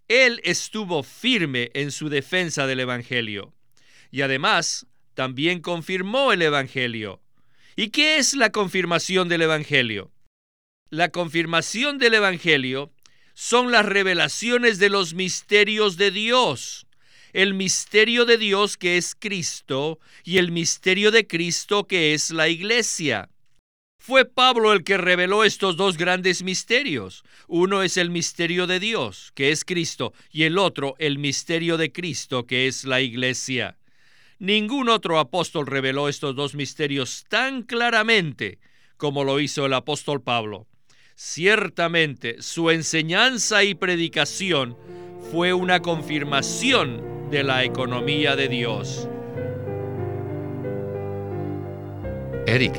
Él 0.09 0.41
estuvo 0.45 1.03
firme 1.03 1.71
en 1.75 1.93
su 1.93 2.09
defensa 2.09 2.67
del 2.67 2.81
Evangelio. 2.81 3.55
Y 4.11 4.23
además, 4.23 4.87
también 5.15 5.61
confirmó 5.61 6.33
el 6.33 6.43
Evangelio. 6.43 7.23
¿Y 7.77 7.91
qué 7.91 8.19
es 8.19 8.35
la 8.35 8.51
confirmación 8.51 9.29
del 9.29 9.43
Evangelio? 9.43 10.11
La 10.91 11.11
confirmación 11.11 11.99
del 11.99 12.15
Evangelio 12.15 12.93
son 13.35 13.73
las 13.73 13.87
revelaciones 13.87 14.79
de 14.79 14.89
los 14.89 15.15
misterios 15.15 15.97
de 15.97 16.11
Dios. 16.11 16.87
El 17.33 17.55
misterio 17.55 18.25
de 18.25 18.37
Dios 18.37 18.77
que 18.77 18.97
es 18.97 19.15
Cristo 19.15 19.99
y 20.23 20.39
el 20.39 20.53
misterio 20.53 21.11
de 21.11 21.27
Cristo 21.27 21.87
que 21.87 22.15
es 22.15 22.31
la 22.31 22.49
iglesia. 22.49 23.31
Fue 23.99 24.25
Pablo 24.25 24.73
el 24.73 24.83
que 24.83 24.99
reveló 24.99 25.45
estos 25.45 25.77
dos 25.77 25.97
grandes 25.97 26.43
misterios. 26.43 27.23
Uno 27.47 27.83
es 27.83 27.97
el 27.97 28.11
misterio 28.11 28.67
de 28.67 28.81
Dios, 28.81 29.31
que 29.37 29.53
es 29.53 29.65
Cristo, 29.65 30.12
y 30.33 30.43
el 30.43 30.59
otro 30.59 30.97
el 30.99 31.19
misterio 31.19 31.77
de 31.77 31.93
Cristo, 31.93 32.45
que 32.45 32.67
es 32.67 32.85
la 32.85 33.01
iglesia. 33.01 33.79
Ningún 34.41 34.89
otro 34.89 35.21
apóstol 35.21 35.69
reveló 35.69 36.09
estos 36.09 36.35
dos 36.35 36.57
misterios 36.57 37.25
tan 37.29 37.62
claramente 37.62 38.59
como 38.97 39.23
lo 39.23 39.39
hizo 39.39 39.67
el 39.67 39.73
apóstol 39.75 40.21
Pablo. 40.21 40.67
Ciertamente 41.14 42.40
su 42.40 42.71
enseñanza 42.71 43.64
y 43.64 43.75
predicación 43.75 44.76
fue 45.31 45.52
una 45.52 45.81
confirmación 45.81 47.31
de 47.31 47.42
la 47.45 47.64
economía 47.64 48.37
de 48.37 48.49
Dios. 48.49 49.09
Eric, 52.47 52.75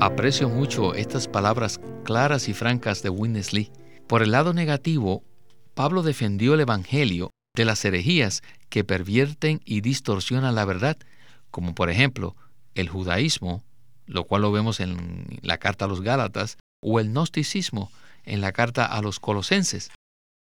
Aprecio 0.00 0.48
mucho 0.48 0.94
estas 0.94 1.26
palabras 1.26 1.80
claras 2.04 2.48
y 2.48 2.54
francas 2.54 3.02
de 3.02 3.10
Witness 3.10 3.52
Lee. 3.52 3.72
Por 4.06 4.22
el 4.22 4.30
lado 4.30 4.54
negativo, 4.54 5.24
Pablo 5.74 6.04
defendió 6.04 6.54
el 6.54 6.60
Evangelio 6.60 7.32
de 7.56 7.64
las 7.64 7.84
herejías 7.84 8.42
que 8.68 8.84
pervierten 8.84 9.60
y 9.64 9.80
distorsionan 9.80 10.54
la 10.54 10.64
verdad, 10.64 10.96
como 11.50 11.74
por 11.74 11.90
ejemplo 11.90 12.36
el 12.76 12.88
judaísmo, 12.88 13.64
lo 14.06 14.22
cual 14.22 14.42
lo 14.42 14.52
vemos 14.52 14.78
en 14.78 15.26
la 15.42 15.58
carta 15.58 15.86
a 15.86 15.88
los 15.88 16.00
Gálatas, 16.00 16.58
o 16.80 17.00
el 17.00 17.10
gnosticismo 17.10 17.90
en 18.24 18.40
la 18.40 18.52
carta 18.52 18.84
a 18.84 19.02
los 19.02 19.20
Colosenses. 19.20 19.90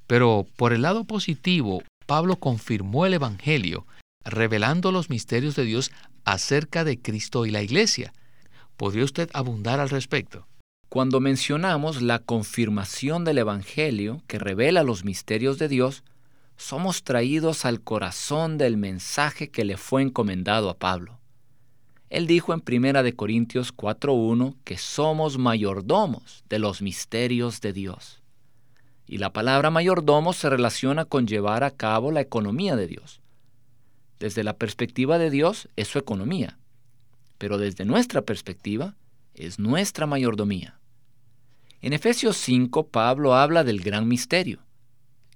Pero 0.07 0.47
por 0.57 0.73
el 0.73 0.83
lado 0.83 1.05
positivo, 1.05 1.83
Pablo 2.07 2.37
confirmó 2.37 3.07
el 3.07 3.15
Evangelio, 3.15 3.87
revelando 4.25 4.93
los 4.93 5.11
misterios 5.11 5.57
de 5.57 5.65
Dios 5.65 5.93
acerca 6.25 6.85
de 6.85 7.01
Cristo 7.01 7.47
y 7.47 7.51
la 7.51 7.63
Iglesia, 7.63 8.13
¿Podría 8.77 9.05
usted 9.05 9.31
abundar 9.33 9.79
al 9.79 9.89
respecto? 9.89 10.47
Cuando 10.89 11.21
mencionamos 11.21 12.03
la 12.03 12.19
confirmación 12.19 13.25
del 13.25 13.39
Evangelio 13.39 14.23
que 14.27 14.39
revela 14.39 14.83
los 14.83 15.05
misterios 15.05 15.59
de 15.59 15.69
Dios, 15.69 16.03
somos 16.57 17.03
traídos 17.03 17.65
al 17.65 17.81
corazón 17.81 18.59
del 18.59 18.77
mensaje 18.77 19.49
que 19.49 19.65
le 19.65 19.77
fue 19.77 20.03
encomendado 20.03 20.71
a 20.71 20.77
Pablo. 20.77 21.19
Él 22.15 22.27
dijo 22.27 22.55
en 22.55 22.63
1 22.67 23.17
Corintios 23.17 23.75
4.1 23.75 24.57
que 24.65 24.79
somos 24.79 25.39
mayordomos 25.39 26.45
de 26.49 26.59
los 26.59 26.83
misterios 26.83 27.61
de 27.61 27.73
Dios. 27.73 28.23
Y 29.07 29.19
la 29.19 29.33
palabra 29.33 29.71
mayordomo 29.71 30.33
se 30.33 30.49
relaciona 30.49 31.05
con 31.05 31.27
llevar 31.27 31.65
a 31.65 31.71
cabo 31.71 32.11
la 32.13 32.21
economía 32.21 32.77
de 32.77 32.87
Dios. 32.87 33.21
Desde 34.19 34.45
la 34.45 34.57
perspectiva 34.57 35.19
de 35.19 35.31
Dios 35.31 35.69
es 35.77 35.89
su 35.89 35.99
economía 35.99 36.59
pero 37.39 37.59
desde 37.59 37.85
nuestra 37.85 38.23
perspectiva 38.23 38.97
es 39.35 39.59
nuestra 39.59 40.07
mayordomía. 40.07 40.81
En 41.83 41.93
Efesios 41.93 42.37
5 42.39 42.89
Pablo 42.89 43.35
habla 43.35 43.65
del 43.65 43.81
gran 43.81 44.09
misterio. 44.09 44.61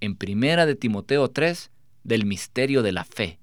En 0.00 0.16
Primera 0.16 0.64
de 0.64 0.74
Timoteo 0.74 1.28
3 1.28 1.70
del 2.04 2.24
misterio 2.24 2.82
de 2.82 2.92
la 2.92 3.04
fe. 3.04 3.38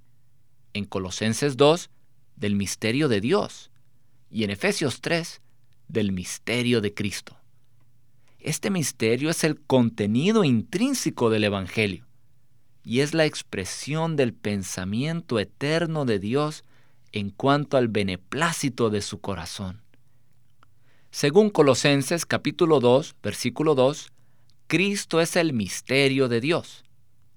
En 0.73 0.85
Colosenses 0.85 1.57
2 1.57 1.89
del 2.35 2.55
misterio 2.55 3.07
de 3.07 3.21
Dios. 3.21 3.71
Y 4.29 4.43
en 4.43 4.49
Efesios 4.49 5.01
3 5.01 5.41
del 5.87 6.11
misterio 6.11 6.81
de 6.81 6.93
Cristo. 6.93 7.37
Este 8.39 8.69
misterio 8.69 9.29
es 9.29 9.43
el 9.43 9.59
contenido 9.59 10.43
intrínseco 10.43 11.29
del 11.29 11.45
Evangelio 11.45 12.05
y 12.83 12.99
es 12.99 13.13
la 13.13 13.25
expresión 13.25 14.15
del 14.15 14.33
pensamiento 14.33 15.39
eterno 15.39 16.05
de 16.05 16.19
Dios 16.19 16.63
en 17.11 17.31
cuanto 17.31 17.77
al 17.77 17.87
beneplácito 17.87 18.89
de 18.89 19.01
su 19.01 19.19
corazón. 19.19 19.81
Según 21.09 21.49
Colosenses 21.49 22.25
capítulo 22.25 22.79
2, 22.79 23.15
versículo 23.23 23.73
2, 23.73 24.11
Cristo 24.67 25.21
es 25.21 25.35
el 25.35 25.53
misterio 25.53 26.27
de 26.27 26.41
Dios, 26.41 26.83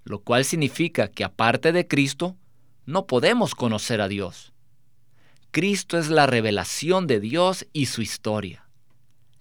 lo 0.03 0.19
cual 0.19 0.45
significa 0.45 1.07
que 1.07 1.23
aparte 1.23 1.71
de 1.71 1.87
Cristo, 1.87 2.35
no 2.85 3.07
podemos 3.07 3.55
conocer 3.55 4.01
a 4.01 4.07
Dios. 4.07 4.53
Cristo 5.51 5.97
es 5.97 6.09
la 6.09 6.27
revelación 6.27 7.07
de 7.07 7.19
Dios 7.19 7.65
y 7.73 7.87
su 7.87 8.03
historia. 8.03 8.67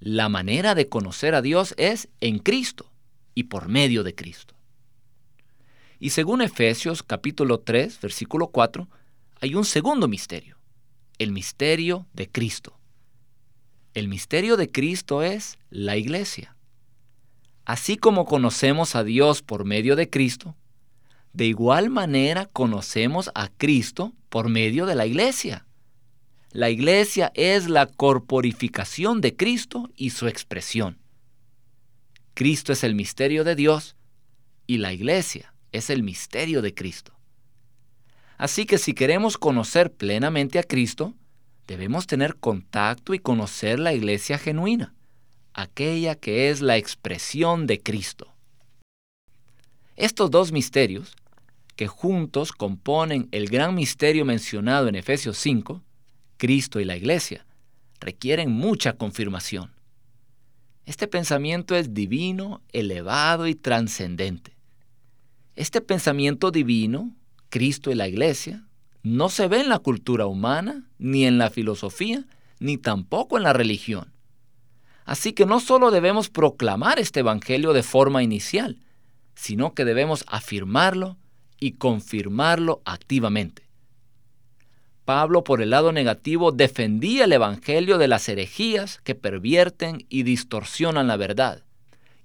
La 0.00 0.30
manera 0.30 0.74
de 0.74 0.88
conocer 0.88 1.34
a 1.34 1.42
Dios 1.42 1.74
es 1.76 2.08
en 2.22 2.38
Cristo 2.38 2.90
y 3.34 3.44
por 3.44 3.68
medio 3.68 4.02
de 4.04 4.14
Cristo. 4.14 4.54
Y 6.00 6.10
según 6.10 6.40
Efesios 6.40 7.02
capítulo 7.02 7.60
3, 7.60 8.00
versículo 8.00 8.48
4, 8.48 8.88
hay 9.42 9.54
un 9.54 9.66
segundo 9.66 10.08
misterio, 10.08 10.56
el 11.18 11.30
misterio 11.30 12.06
de 12.14 12.30
Cristo. 12.30 12.78
El 13.92 14.08
misterio 14.08 14.56
de 14.56 14.70
Cristo 14.70 15.22
es 15.22 15.58
la 15.68 15.98
iglesia. 15.98 16.56
Así 17.66 17.98
como 17.98 18.24
conocemos 18.24 18.94
a 18.94 19.04
Dios 19.04 19.42
por 19.42 19.66
medio 19.66 19.94
de 19.94 20.08
Cristo, 20.08 20.56
de 21.34 21.44
igual 21.44 21.90
manera 21.90 22.46
conocemos 22.46 23.30
a 23.34 23.48
Cristo 23.48 24.14
por 24.30 24.48
medio 24.48 24.86
de 24.86 24.94
la 24.94 25.04
iglesia. 25.04 25.66
La 26.52 26.70
iglesia 26.70 27.30
es 27.34 27.68
la 27.68 27.86
corporificación 27.86 29.20
de 29.20 29.36
Cristo 29.36 29.90
y 29.96 30.10
su 30.10 30.28
expresión. 30.28 30.98
Cristo 32.32 32.72
es 32.72 32.84
el 32.84 32.94
misterio 32.94 33.44
de 33.44 33.54
Dios 33.54 33.96
y 34.66 34.78
la 34.78 34.94
iglesia 34.94 35.52
es 35.72 35.90
el 35.90 36.02
misterio 36.02 36.62
de 36.62 36.72
Cristo. 36.72 37.12
Así 38.38 38.64
que 38.64 38.78
si 38.78 38.94
queremos 38.94 39.36
conocer 39.36 39.92
plenamente 39.92 40.58
a 40.58 40.62
Cristo, 40.62 41.14
debemos 41.66 42.06
tener 42.06 42.36
contacto 42.36 43.12
y 43.12 43.18
conocer 43.18 43.78
la 43.78 43.92
iglesia 43.92 44.38
genuina, 44.38 44.94
aquella 45.52 46.14
que 46.14 46.48
es 46.48 46.62
la 46.62 46.78
expresión 46.78 47.66
de 47.66 47.82
Cristo. 47.82 48.32
Estos 49.96 50.30
dos 50.30 50.50
misterios, 50.50 51.14
que 51.76 51.88
juntos 51.88 52.52
componen 52.52 53.28
el 53.32 53.48
gran 53.50 53.74
misterio 53.74 54.24
mencionado 54.24 54.88
en 54.88 54.94
Efesios 54.94 55.36
5, 55.38 55.82
Cristo 56.38 56.80
y 56.80 56.84
la 56.84 56.96
iglesia, 56.96 57.44
requieren 58.00 58.50
mucha 58.50 58.94
confirmación. 58.94 59.72
Este 60.86 61.06
pensamiento 61.06 61.74
es 61.74 61.92
divino, 61.92 62.62
elevado 62.72 63.46
y 63.46 63.54
trascendente. 63.54 64.56
Este 65.56 65.82
pensamiento 65.82 66.50
divino, 66.50 67.14
Cristo 67.50 67.90
y 67.90 67.94
la 67.94 68.08
iglesia, 68.08 68.64
no 69.02 69.28
se 69.28 69.48
ve 69.48 69.60
en 69.60 69.68
la 69.68 69.80
cultura 69.80 70.26
humana, 70.26 70.88
ni 70.98 71.26
en 71.26 71.36
la 71.36 71.50
filosofía, 71.50 72.24
ni 72.58 72.78
tampoco 72.78 73.36
en 73.36 73.42
la 73.42 73.52
religión. 73.52 74.12
Así 75.04 75.32
que 75.32 75.46
no 75.46 75.60
solo 75.60 75.90
debemos 75.90 76.30
proclamar 76.30 76.98
este 76.98 77.20
Evangelio 77.20 77.72
de 77.72 77.82
forma 77.82 78.22
inicial, 78.22 78.78
sino 79.34 79.74
que 79.74 79.84
debemos 79.84 80.24
afirmarlo 80.26 81.16
y 81.60 81.72
confirmarlo 81.72 82.80
activamente. 82.84 83.67
Pablo, 85.08 85.42
por 85.42 85.62
el 85.62 85.70
lado 85.70 85.90
negativo, 85.90 86.52
defendía 86.52 87.24
el 87.24 87.32
Evangelio 87.32 87.96
de 87.96 88.08
las 88.08 88.28
herejías 88.28 89.00
que 89.04 89.14
pervierten 89.14 90.04
y 90.10 90.22
distorsionan 90.22 91.06
la 91.06 91.16
verdad, 91.16 91.64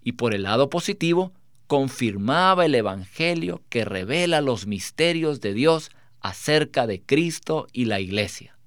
y 0.04 0.12
por 0.12 0.34
el 0.34 0.44
lado 0.44 0.70
positivo, 0.70 1.32
confirmaba 1.68 2.66
el 2.66 2.76
Evangelio 2.76 3.62
que 3.70 3.86
revela 3.86 4.42
los 4.42 4.68
misterios 4.68 5.40
de 5.40 5.54
Dios 5.54 5.92
acerca 6.20 6.86
de 6.86 7.02
Cristo 7.02 7.68
y 7.72 7.86
la 7.86 8.02
iglesia. 8.02 8.58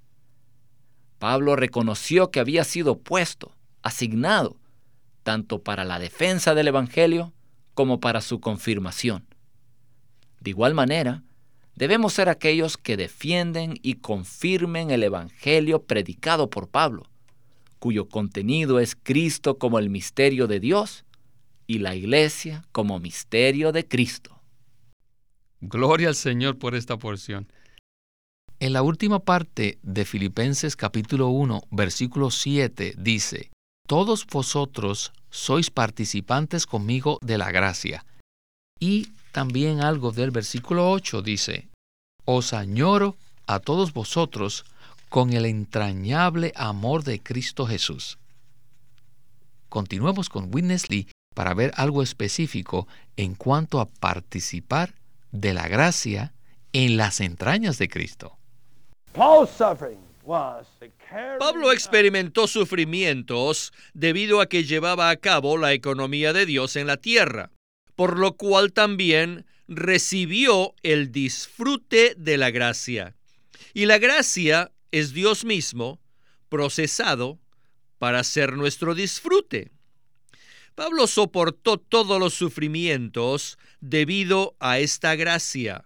Pablo 1.19 1.55
reconoció 1.55 2.31
que 2.31 2.41
había 2.41 2.65
sido 2.65 2.97
puesto, 2.97 3.53
asignado, 3.83 4.57
tanto 5.25 5.63
para 5.63 5.85
la 5.85 5.99
defensa 5.99 6.55
del 6.55 6.69
Evangelio 6.69 7.35
como 7.75 8.01
para 8.01 8.23
su 8.23 8.41
confirmación. 8.41 9.27
De 10.41 10.49
igual 10.49 10.73
manera, 10.73 11.23
debemos 11.77 12.15
ser 12.15 12.29
aquellos 12.29 12.77
que 12.77 12.97
defienden 12.97 13.79
y 13.83 13.95
confirmen 13.95 14.91
el 14.91 15.03
Evangelio 15.03 15.83
predicado 15.83 16.51
por 16.51 16.69
Pablo, 16.69 17.05
cuyo 17.79 18.09
contenido 18.09 18.81
es 18.81 18.97
Cristo 18.97 19.59
como 19.59 19.79
el 19.79 19.91
misterio 19.91 20.47
de 20.47 20.59
Dios 20.59 21.05
y 21.67 21.79
la 21.79 21.95
iglesia 21.95 22.65
como 22.73 22.99
misterio 22.99 23.73
de 23.73 23.87
Cristo. 23.87 24.41
Gloria 25.61 26.09
al 26.09 26.15
Señor 26.15 26.59
por 26.59 26.75
esta 26.75 26.97
porción. 26.97 27.47
En 28.59 28.73
la 28.73 28.83
última 28.83 29.19
parte 29.19 29.79
de 29.83 30.05
Filipenses 30.07 30.77
capítulo 30.77 31.29
1, 31.29 31.63
versículo 31.71 32.31
7 32.31 32.95
dice, 32.97 33.51
Todos 33.87 34.27
vosotros 34.27 35.13
sois 35.31 35.71
participantes 35.71 36.67
conmigo 36.67 37.19
de 37.21 37.37
la 37.37 37.51
gracia. 37.51 38.07
Y 38.81 39.09
también 39.37 39.83
algo 39.83 40.13
del 40.13 40.31
versículo 40.31 40.91
8 40.91 41.21
dice, 41.21 41.69
Os 42.25 42.55
añoro 42.55 43.17
a 43.47 43.59
todos 43.59 43.93
vosotros 43.93 44.65
con 45.11 45.35
el 45.35 45.45
entrañable 45.45 46.55
amor 46.57 47.05
de 47.05 47.23
Cristo 47.23 47.67
Jesús. 47.67 48.17
Continuemos 49.69 50.31
con 50.31 50.49
Witness 50.55 50.89
Lee 50.89 51.09
para 51.35 51.53
ver 51.53 51.71
algo 51.77 52.03
específico 52.03 52.89
en 53.19 53.35
cuanto 53.35 53.79
a 53.81 53.85
participar 53.85 54.95
de 55.33 55.53
la 55.53 55.69
gracia 55.69 56.33
en 56.73 56.97
las 56.97 57.21
entrañas 57.21 57.77
de 57.77 57.89
Cristo. 57.89 58.39
Pablo 61.39 61.73
experimentó 61.73 62.47
sufrimientos 62.47 63.75
debido 63.93 64.41
a 64.41 64.47
que 64.47 64.65
llevaba 64.65 65.11
a 65.11 65.17
cabo 65.17 65.59
la 65.59 65.75
economía 65.75 66.33
de 66.33 66.47
Dios 66.47 66.77
en 66.77 66.87
la 66.87 66.97
tierra, 66.97 67.51
por 67.97 68.19
lo 68.19 68.37
cual 68.37 68.73
también 68.73 69.47
recibió 69.67 70.75
el 70.83 71.11
disfrute 71.11 72.15
de 72.17 72.37
la 72.37 72.51
gracia. 72.51 73.17
Y 73.75 73.87
la 73.87 73.99
gracia 73.99 74.71
es 74.93 75.13
Dios 75.13 75.45
mismo 75.45 76.01
procesado 76.49 77.41
para 77.99 78.23
ser 78.23 78.53
nuestro 78.53 78.95
disfrute. 78.95 79.71
Pablo 80.75 81.07
soportó 81.07 81.79
todos 81.79 82.21
los 82.21 82.35
sufrimientos 82.35 83.59
debido 83.81 84.57
a 84.61 84.79
esta 84.79 85.17
gracia. 85.17 85.85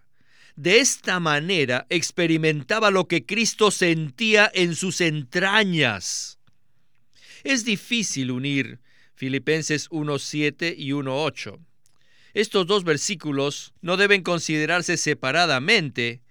De 0.57 0.81
esta 0.81 1.21
manera 1.21 1.87
experimentaba 1.89 2.91
lo 2.91 3.07
que 3.07 3.25
Cristo 3.25 3.71
sentía 3.71 4.51
en 4.53 4.75
sus 4.75 5.01
entrañas. 5.01 6.39
Es 7.45 7.65
difícil 7.65 8.33
unir 8.33 8.81
Filipenses 9.15 9.89
1.7 9.91 10.75
y 10.77 10.91
1.8. 10.91 11.59
Estos 12.35 12.67
dos 12.67 12.85
versículos 12.85 13.73
no 13.81 13.97
deben 13.97 14.23
considerarse 14.23 14.97
separadamente, 14.97 16.23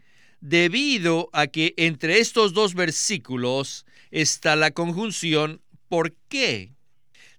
debido 0.42 1.30
a 1.34 1.48
que 1.48 1.74
entre 1.78 2.20
estos 2.20 2.54
dos 2.54 2.74
versículos 2.74 3.86
está 4.12 4.56
la 4.56 4.72
conjunción 4.72 5.62
¿por 5.88 6.14
qué? 6.30 6.72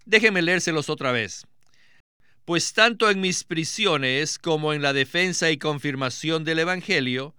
Déjenme 0.05 0.43
leérselos 0.43 0.91
otra 0.91 1.13
vez 1.13 1.47
pues 2.51 2.73
tanto 2.73 3.09
en 3.09 3.21
mis 3.21 3.45
prisiones 3.45 4.37
como 4.37 4.73
en 4.73 4.83
la 4.83 4.93
defensa 4.93 5.53
y 5.53 5.57
confirmación 5.57 6.43
del 6.43 6.59
Evangelio, 6.59 7.37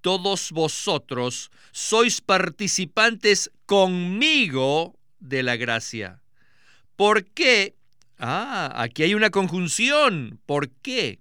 todos 0.00 0.52
vosotros 0.52 1.50
sois 1.72 2.20
participantes 2.20 3.50
conmigo 3.66 4.94
de 5.18 5.42
la 5.42 5.56
gracia. 5.56 6.22
¿Por 6.94 7.24
qué? 7.24 7.74
Ah, 8.18 8.72
aquí 8.76 9.02
hay 9.02 9.14
una 9.14 9.30
conjunción. 9.30 10.40
¿Por 10.46 10.70
qué? 10.70 11.20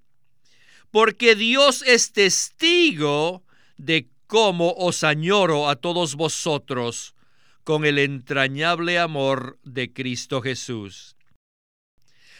Porque 0.91 1.36
Dios 1.36 1.84
es 1.88 2.12
testigo 2.12 3.43
de 3.77 4.10
cómo 4.27 4.73
os 4.77 5.03
añoro 5.03 5.69
a 5.69 5.75
todos 5.75 6.15
vosotros 6.15 7.15
con 7.63 7.86
el 7.86 7.97
entrañable 7.97 8.99
amor 8.99 9.60
de 9.63 9.91
Cristo 9.91 10.41
Jesús. 10.41 11.15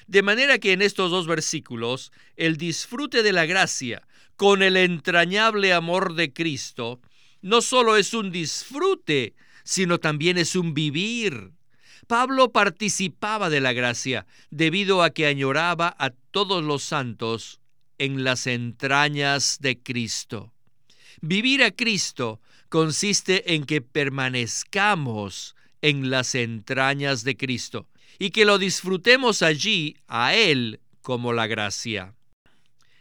De 0.08 0.22
manera 0.22 0.60
que 0.60 0.74
en 0.74 0.82
estos 0.82 1.12
dos 1.12 1.28
versículos, 1.28 2.12
el 2.36 2.58
disfrute 2.58 3.24
de 3.24 3.32
la 3.32 3.46
gracia 3.46 4.06
con 4.36 4.62
el 4.62 4.76
entrañable 4.76 5.74
amor 5.74 6.16
de 6.16 6.34
Cristo 6.34 7.00
no 7.42 7.62
solo 7.62 7.98
es 7.98 8.14
un 8.14 8.32
disfrute, 8.32 9.36
sino 9.64 10.00
también 10.00 10.38
es 10.38 10.56
un 10.56 10.74
vivir. 10.74 11.52
Pablo 12.08 12.52
participaba 12.52 13.50
de 13.50 13.62
la 13.62 13.74
gracia 13.74 14.26
debido 14.50 15.04
a 15.04 15.12
que 15.12 15.26
añoraba 15.26 15.96
a 15.98 16.10
todos 16.10 16.64
los 16.64 16.84
santos 16.84 17.60
en 17.98 18.24
las 18.24 18.48
entrañas 18.48 19.60
de 19.62 19.82
Cristo. 19.82 20.54
Vivir 21.22 21.64
a 21.64 21.72
Cristo 21.72 22.42
consiste 22.70 23.54
en 23.54 23.66
que 23.66 23.82
permanezcamos 23.82 25.56
en 25.82 26.10
las 26.10 26.36
entrañas 26.36 27.24
de 27.24 27.38
Cristo 27.38 27.88
y 28.20 28.32
que 28.32 28.46
lo 28.46 28.58
disfrutemos 28.58 29.42
allí 29.42 29.98
a 30.08 30.34
Él 30.36 30.82
como 31.02 31.34
la 31.34 31.48
gracia. 31.48 32.16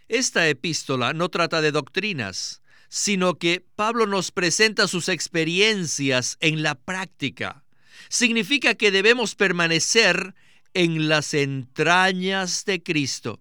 Esta 0.09 0.49
epístola 0.49 1.15
no 1.15 1.31
trata 1.31 1.61
de 1.61 1.73
doctrinas, 1.73 2.63
sino 2.89 3.39
que 3.39 3.65
Pablo 3.75 4.07
nos 4.07 4.31
presenta 4.31 4.87
sus 4.87 5.09
experiencias 5.09 6.37
en 6.41 6.63
la 6.63 6.75
práctica. 6.75 7.62
Significa 8.13 8.75
que 8.75 8.91
debemos 8.91 9.35
permanecer 9.35 10.35
en 10.75 11.09
las 11.09 11.33
entrañas 11.33 12.67
de 12.67 12.83
Cristo. 12.83 13.41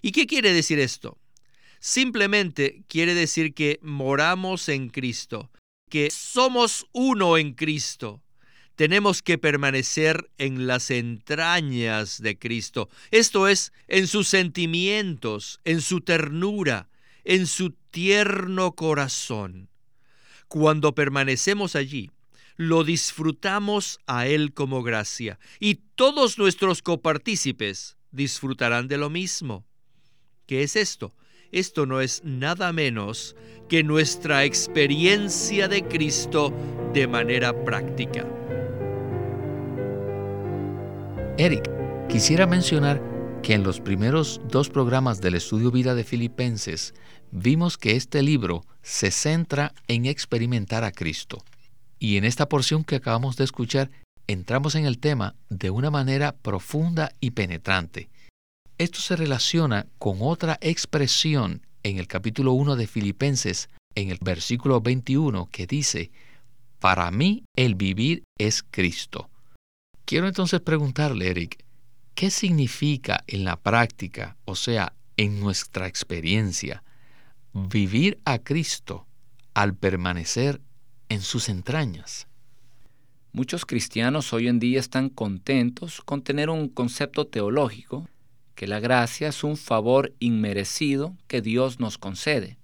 ¿Y 0.00 0.12
qué 0.12 0.28
quiere 0.28 0.52
decir 0.52 0.78
esto? 0.78 1.18
Simplemente 1.80 2.84
quiere 2.86 3.12
decir 3.12 3.54
que 3.54 3.80
moramos 3.82 4.68
en 4.68 4.88
Cristo, 4.88 5.50
que 5.90 6.12
somos 6.12 6.86
uno 6.92 7.36
en 7.36 7.54
Cristo, 7.54 8.22
tenemos 8.76 9.20
que 9.20 9.36
permanecer 9.36 10.30
en 10.38 10.68
las 10.68 10.92
entrañas 10.92 12.22
de 12.22 12.38
Cristo, 12.38 12.88
esto 13.10 13.48
es, 13.48 13.72
en 13.88 14.06
sus 14.06 14.28
sentimientos, 14.28 15.58
en 15.64 15.80
su 15.80 16.02
ternura, 16.02 16.88
en 17.24 17.48
su 17.48 17.72
tierno 17.90 18.76
corazón. 18.76 19.70
Cuando 20.46 20.94
permanecemos 20.94 21.74
allí, 21.74 22.12
lo 22.68 22.84
disfrutamos 22.84 23.98
a 24.06 24.26
Él 24.26 24.54
como 24.54 24.82
gracia 24.82 25.38
y 25.58 25.80
todos 25.96 26.38
nuestros 26.38 26.80
copartícipes 26.80 27.96
disfrutarán 28.12 28.86
de 28.86 28.98
lo 28.98 29.10
mismo. 29.10 29.64
¿Qué 30.46 30.62
es 30.62 30.76
esto? 30.76 31.12
Esto 31.50 31.86
no 31.86 32.00
es 32.00 32.22
nada 32.24 32.72
menos 32.72 33.34
que 33.68 33.82
nuestra 33.82 34.44
experiencia 34.44 35.66
de 35.66 35.82
Cristo 35.82 36.52
de 36.94 37.08
manera 37.08 37.64
práctica. 37.64 38.26
Eric, 41.38 41.68
quisiera 42.08 42.46
mencionar 42.46 43.02
que 43.42 43.54
en 43.54 43.64
los 43.64 43.80
primeros 43.80 44.40
dos 44.48 44.70
programas 44.70 45.20
del 45.20 45.34
estudio 45.34 45.72
Vida 45.72 45.96
de 45.96 46.04
Filipenses 46.04 46.94
vimos 47.32 47.76
que 47.76 47.96
este 47.96 48.22
libro 48.22 48.64
se 48.82 49.10
centra 49.10 49.74
en 49.88 50.06
experimentar 50.06 50.84
a 50.84 50.92
Cristo. 50.92 51.42
Y 52.02 52.16
en 52.16 52.24
esta 52.24 52.48
porción 52.48 52.82
que 52.82 52.96
acabamos 52.96 53.36
de 53.36 53.44
escuchar, 53.44 53.88
entramos 54.26 54.74
en 54.74 54.86
el 54.86 54.98
tema 54.98 55.36
de 55.50 55.70
una 55.70 55.88
manera 55.88 56.32
profunda 56.32 57.12
y 57.20 57.30
penetrante. 57.30 58.10
Esto 58.76 58.98
se 58.98 59.14
relaciona 59.14 59.86
con 60.00 60.16
otra 60.20 60.58
expresión 60.60 61.64
en 61.84 61.98
el 61.98 62.08
capítulo 62.08 62.54
1 62.54 62.74
de 62.74 62.88
Filipenses, 62.88 63.68
en 63.94 64.10
el 64.10 64.18
versículo 64.20 64.80
21, 64.80 65.48
que 65.52 65.68
dice, 65.68 66.10
Para 66.80 67.08
mí 67.12 67.44
el 67.54 67.76
vivir 67.76 68.24
es 68.36 68.64
Cristo. 68.68 69.30
Quiero 70.04 70.26
entonces 70.26 70.60
preguntarle, 70.60 71.30
Eric, 71.30 71.64
¿qué 72.16 72.32
significa 72.32 73.22
en 73.28 73.44
la 73.44 73.54
práctica, 73.60 74.36
o 74.44 74.56
sea, 74.56 74.92
en 75.16 75.38
nuestra 75.38 75.86
experiencia, 75.86 76.82
vivir 77.52 78.18
a 78.24 78.40
Cristo 78.40 79.06
al 79.54 79.76
permanecer 79.76 80.60
en 81.12 81.20
sus 81.20 81.48
entrañas? 81.48 82.26
Muchos 83.32 83.64
cristianos 83.66 84.32
hoy 84.32 84.48
en 84.48 84.58
día 84.58 84.80
están 84.80 85.08
contentos 85.08 86.00
con 86.00 86.22
tener 86.22 86.50
un 86.50 86.68
concepto 86.68 87.26
teológico 87.26 88.08
que 88.54 88.66
la 88.66 88.80
gracia 88.80 89.28
es 89.28 89.44
un 89.44 89.56
favor 89.56 90.12
inmerecido 90.18 91.16
que 91.28 91.40
Dios 91.40 91.80
nos 91.80 91.98
concede. 91.98 92.58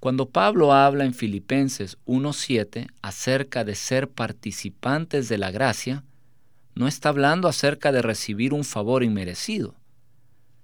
Cuando 0.00 0.28
Pablo 0.28 0.72
habla 0.72 1.04
en 1.04 1.14
Filipenses 1.14 1.96
1.7 2.06 2.88
acerca 3.02 3.64
de 3.64 3.74
ser 3.74 4.10
participantes 4.10 5.28
de 5.28 5.38
la 5.38 5.50
gracia, 5.50 6.04
no 6.74 6.88
está 6.88 7.10
hablando 7.10 7.48
acerca 7.48 7.92
de 7.92 8.02
recibir 8.02 8.52
un 8.52 8.64
favor 8.64 9.04
inmerecido, 9.04 9.74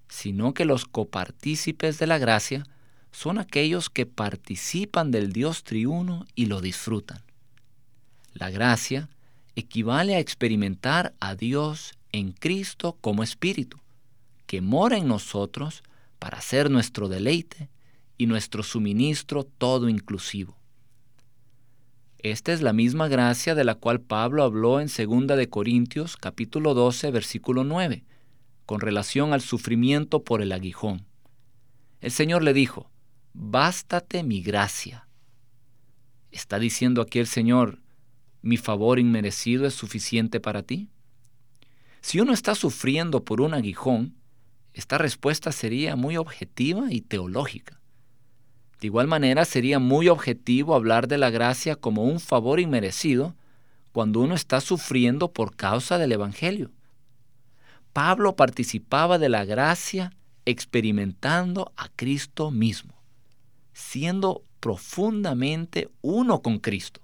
sino 0.09 0.55
que 0.55 0.65
los 0.65 0.87
copartícipes 0.87 1.99
de 1.99 2.07
la 2.07 2.19
gracia 2.19 2.65
son 3.13 3.39
aquellos 3.39 3.91
que 3.91 4.07
participan 4.07 5.11
del 5.11 5.33
Dios 5.33 5.65
triuno 5.65 6.27
y 6.35 6.47
lo 6.47 6.61
disfrutan. 6.61 7.23
La 8.35 8.51
gracia 8.51 9.09
equivale 9.57 10.15
a 10.15 10.21
experimentar 10.21 11.15
a 11.19 11.35
Dios 11.35 11.95
en 12.13 12.33
Cristo 12.33 12.97
como 13.01 13.23
Espíritu, 13.23 13.79
que 14.47 14.61
mora 14.61 14.97
en 14.97 15.09
nosotros 15.09 15.83
para 16.19 16.41
ser 16.41 16.71
nuestro 16.71 17.09
deleite 17.09 17.69
y 18.17 18.27
nuestro 18.27 18.63
suministro 18.63 19.45
todo 19.45 19.89
inclusivo. 19.89 20.57
Esta 22.21 22.53
es 22.53 22.63
la 22.63 22.73
misma 22.73 23.07
gracia 23.07 23.55
de 23.55 23.63
la 23.63 23.77
cual 23.77 24.01
Pablo 24.01 24.43
habló 24.43 24.81
en 24.81 24.89
2 24.89 25.37
de 25.37 25.49
Corintios 25.49 26.17
capítulo 26.17 26.75
12 26.75 27.13
versículo 27.13 27.63
9, 27.63 28.05
con 28.67 28.81
relación 28.81 29.33
al 29.33 29.41
sufrimiento 29.41 30.25
por 30.25 30.43
el 30.43 30.51
aguijón. 30.51 31.07
El 32.01 32.11
Señor 32.11 32.43
le 32.43 32.53
dijo, 32.53 32.91
Bástate 33.41 34.25
mi 34.25 34.43
gracia. 34.43 35.07
¿Está 36.33 36.59
diciendo 36.59 37.01
aquí 37.01 37.21
el 37.21 37.29
Señor, 37.29 37.79
mi 38.43 38.57
favor 38.57 38.99
inmerecido 38.99 39.65
es 39.65 39.75
suficiente 39.75 40.41
para 40.41 40.65
ti? 40.65 40.89
Si 42.01 42.19
uno 42.19 42.33
está 42.33 42.57
sufriendo 42.57 43.25
por 43.25 43.41
un 43.41 43.55
aguijón, 43.55 44.17
esta 44.75 44.99
respuesta 44.99 45.53
sería 45.53 45.95
muy 45.95 46.17
objetiva 46.17 46.87
y 46.91 47.01
teológica. 47.01 47.81
De 48.81 48.89
igual 48.89 49.07
manera 49.07 49.45
sería 49.45 49.79
muy 49.79 50.09
objetivo 50.09 50.75
hablar 50.75 51.07
de 51.07 51.19
la 51.19 51.31
gracia 51.31 51.77
como 51.77 52.03
un 52.03 52.19
favor 52.19 52.59
inmerecido 52.59 53.37
cuando 53.93 54.19
uno 54.19 54.35
está 54.35 54.61
sufriendo 54.61 55.33
por 55.33 55.55
causa 55.55 55.97
del 55.97 56.11
Evangelio. 56.11 56.73
Pablo 57.93 58.35
participaba 58.35 59.17
de 59.17 59.29
la 59.29 59.45
gracia 59.45 60.13
experimentando 60.45 61.73
a 61.77 61.89
Cristo 61.95 62.51
mismo, 62.51 62.98
siendo 63.79 64.43
profundamente 64.59 65.89
uno 66.03 66.43
con 66.43 66.59
Cristo, 66.59 67.01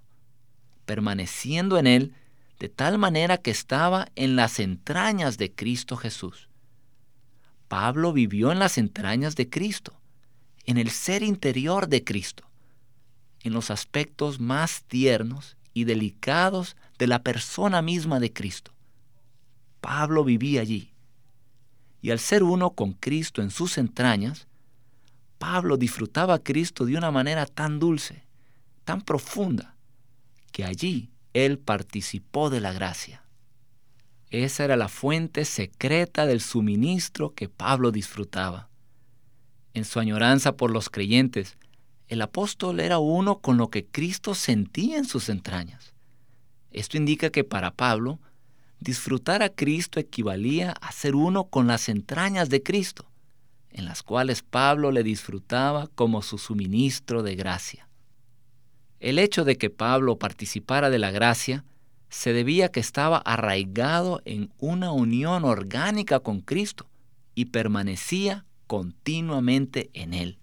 permaneciendo 0.84 1.78
en 1.78 1.86
Él 1.86 2.14
de 2.58 2.68
tal 2.68 2.98
manera 2.98 3.38
que 3.38 3.52
estaba 3.52 4.08
en 4.16 4.34
las 4.34 4.58
entrañas 4.58 5.38
de 5.38 5.52
Cristo 5.52 5.96
Jesús. 5.96 6.48
Pablo 7.68 8.12
vivió 8.12 8.50
en 8.50 8.58
las 8.58 8.76
entrañas 8.76 9.36
de 9.36 9.48
Cristo, 9.48 10.00
en 10.66 10.76
el 10.76 10.90
ser 10.90 11.22
interior 11.22 11.86
de 11.88 12.02
Cristo, 12.02 12.44
en 13.44 13.52
los 13.52 13.70
aspectos 13.70 14.40
más 14.40 14.82
tiernos 14.82 15.56
y 15.74 15.84
delicados 15.84 16.76
de 16.98 17.06
la 17.06 17.22
persona 17.22 17.82
misma 17.82 18.18
de 18.18 18.32
Cristo. 18.32 18.72
Pablo 19.80 20.24
vivía 20.24 20.60
allí. 20.60 20.92
Y 22.02 22.10
al 22.10 22.18
ser 22.18 22.42
uno 22.42 22.70
con 22.70 22.94
Cristo 22.94 23.42
en 23.42 23.50
sus 23.50 23.78
entrañas, 23.78 24.48
Pablo 25.46 25.76
disfrutaba 25.76 26.32
a 26.32 26.38
Cristo 26.38 26.86
de 26.86 26.96
una 26.96 27.10
manera 27.10 27.44
tan 27.44 27.78
dulce, 27.78 28.24
tan 28.84 29.02
profunda, 29.02 29.76
que 30.52 30.64
allí 30.64 31.10
él 31.34 31.58
participó 31.58 32.48
de 32.48 32.62
la 32.62 32.72
gracia. 32.72 33.22
Esa 34.30 34.64
era 34.64 34.78
la 34.78 34.88
fuente 34.88 35.44
secreta 35.44 36.24
del 36.24 36.40
suministro 36.40 37.34
que 37.34 37.50
Pablo 37.50 37.90
disfrutaba. 37.90 38.70
En 39.74 39.84
su 39.84 40.00
añoranza 40.00 40.56
por 40.56 40.70
los 40.70 40.88
creyentes, 40.88 41.58
el 42.08 42.22
apóstol 42.22 42.80
era 42.80 42.98
uno 42.98 43.40
con 43.40 43.58
lo 43.58 43.68
que 43.68 43.84
Cristo 43.84 44.34
sentía 44.34 44.96
en 44.96 45.04
sus 45.04 45.28
entrañas. 45.28 45.92
Esto 46.70 46.96
indica 46.96 47.28
que 47.28 47.44
para 47.44 47.70
Pablo, 47.70 48.18
disfrutar 48.80 49.42
a 49.42 49.50
Cristo 49.50 50.00
equivalía 50.00 50.70
a 50.70 50.90
ser 50.90 51.14
uno 51.14 51.44
con 51.44 51.66
las 51.66 51.90
entrañas 51.90 52.48
de 52.48 52.62
Cristo, 52.62 53.04
en 53.74 53.84
las 53.84 54.02
cuales 54.02 54.42
Pablo 54.42 54.90
le 54.92 55.02
disfrutaba 55.02 55.88
como 55.94 56.22
su 56.22 56.38
suministro 56.38 57.22
de 57.22 57.34
gracia. 57.34 57.88
El 59.00 59.18
hecho 59.18 59.44
de 59.44 59.58
que 59.58 59.68
Pablo 59.68 60.16
participara 60.16 60.88
de 60.88 60.98
la 60.98 61.10
gracia 61.10 61.64
se 62.08 62.32
debía 62.32 62.70
que 62.70 62.80
estaba 62.80 63.18
arraigado 63.18 64.22
en 64.24 64.52
una 64.58 64.92
unión 64.92 65.44
orgánica 65.44 66.20
con 66.20 66.40
Cristo 66.40 66.86
y 67.34 67.46
permanecía 67.46 68.46
continuamente 68.68 69.90
en 69.92 70.14
Él. 70.14 70.38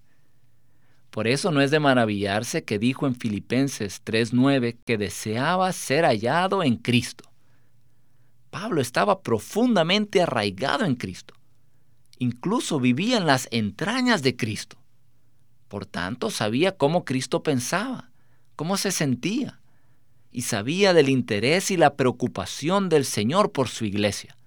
Por 1.10 1.28
eso 1.28 1.52
no 1.52 1.62
es 1.62 1.72
de 1.72 1.80
maravillarse 1.80 2.63
que 2.63 2.80
dijo 2.80 3.08
en 3.08 3.15
Filipenses 3.15 4.02
3:9 4.04 4.78
que 4.86 4.98
deseaba 4.98 5.72
ser 5.72 6.04
hallado 6.04 6.63
en 6.63 6.76
Cristo. 6.76 7.32
Pablo 8.50 8.82
estaba 8.82 9.22
profundamente 9.22 10.22
arraigado 10.22 10.84
en 10.84 10.96
Cristo. 10.96 11.34
Incluso 12.21 12.79
vivía 12.79 13.17
en 13.17 13.25
las 13.25 13.47
entrañas 13.49 14.21
de 14.21 14.36
Cristo. 14.36 14.77
Por 15.67 15.88
tanto, 15.88 16.29
sabía 16.29 16.77
cómo 16.77 17.03
Cristo 17.03 17.41
pensaba, 17.41 18.12
cómo 18.55 18.77
se 18.77 18.91
sentía 18.91 19.60
y 20.31 20.43
sabía 20.43 20.93
del 20.93 21.10
interés 21.10 21.71
y 21.71 21.77
la 21.77 21.95
preocupación 21.95 22.89
del 22.89 23.05
Señor 23.05 23.51
por 23.51 23.69
su 23.69 23.86
iglesia. 23.86 24.38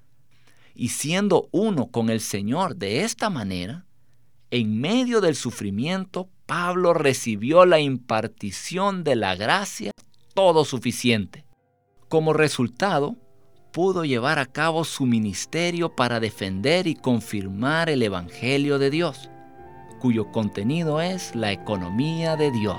Y 0.73 0.91
siendo 0.91 1.49
uno 1.51 1.89
con 1.89 2.11
el 2.11 2.21
Señor 2.21 2.77
de 2.77 3.03
esta 3.03 3.29
manera, 3.29 3.87
en 4.53 4.81
medio 4.81 5.21
del 5.21 5.35
sufrimiento, 5.35 6.29
Pablo 6.47 6.95
recibió 6.95 7.67
la 7.67 7.81
impartición 7.81 9.03
de 9.03 9.17
la 9.17 9.35
gracia 9.35 9.91
todo 10.33 10.65
suficiente. 10.65 11.45
Como 12.09 12.35
resultado, 12.35 13.17
pudo 13.75 14.05
llevar 14.05 14.39
a 14.39 14.47
cabo 14.47 14.85
su 14.85 15.05
ministerio 15.05 15.97
para 15.97 16.21
defender 16.21 16.87
y 16.87 16.95
confirmar 16.95 17.91
el 17.91 18.05
Evangelio 18.05 18.79
de 18.79 18.89
Dios, 18.89 19.31
cuyo 19.99 20.31
contenido 20.31 21.01
es 21.01 21.35
la 21.35 21.51
economía 21.51 22.37
de 22.37 22.53
Dios. 22.53 22.79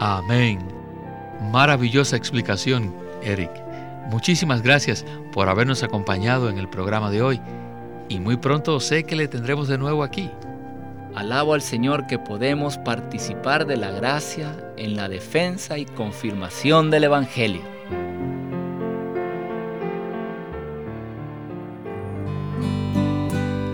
Amén. 0.00 0.58
Maravillosa 1.50 2.16
explicación, 2.16 2.94
Eric. 3.22 3.50
Muchísimas 4.10 4.60
gracias 4.60 5.06
por 5.32 5.48
habernos 5.48 5.82
acompañado 5.82 6.50
en 6.50 6.58
el 6.58 6.68
programa 6.68 7.10
de 7.10 7.22
hoy 7.22 7.40
y 8.10 8.20
muy 8.20 8.36
pronto 8.36 8.78
sé 8.80 9.04
que 9.04 9.16
le 9.16 9.28
tendremos 9.28 9.66
de 9.66 9.78
nuevo 9.78 10.02
aquí. 10.02 10.30
Alabo 11.14 11.54
al 11.54 11.62
Señor 11.62 12.06
que 12.06 12.18
podemos 12.18 12.76
participar 12.76 13.66
de 13.66 13.78
la 13.78 13.92
gracia 13.92 14.54
en 14.76 14.94
la 14.94 15.08
defensa 15.08 15.78
y 15.78 15.86
confirmación 15.86 16.90
del 16.90 17.04
Evangelio. 17.04 17.73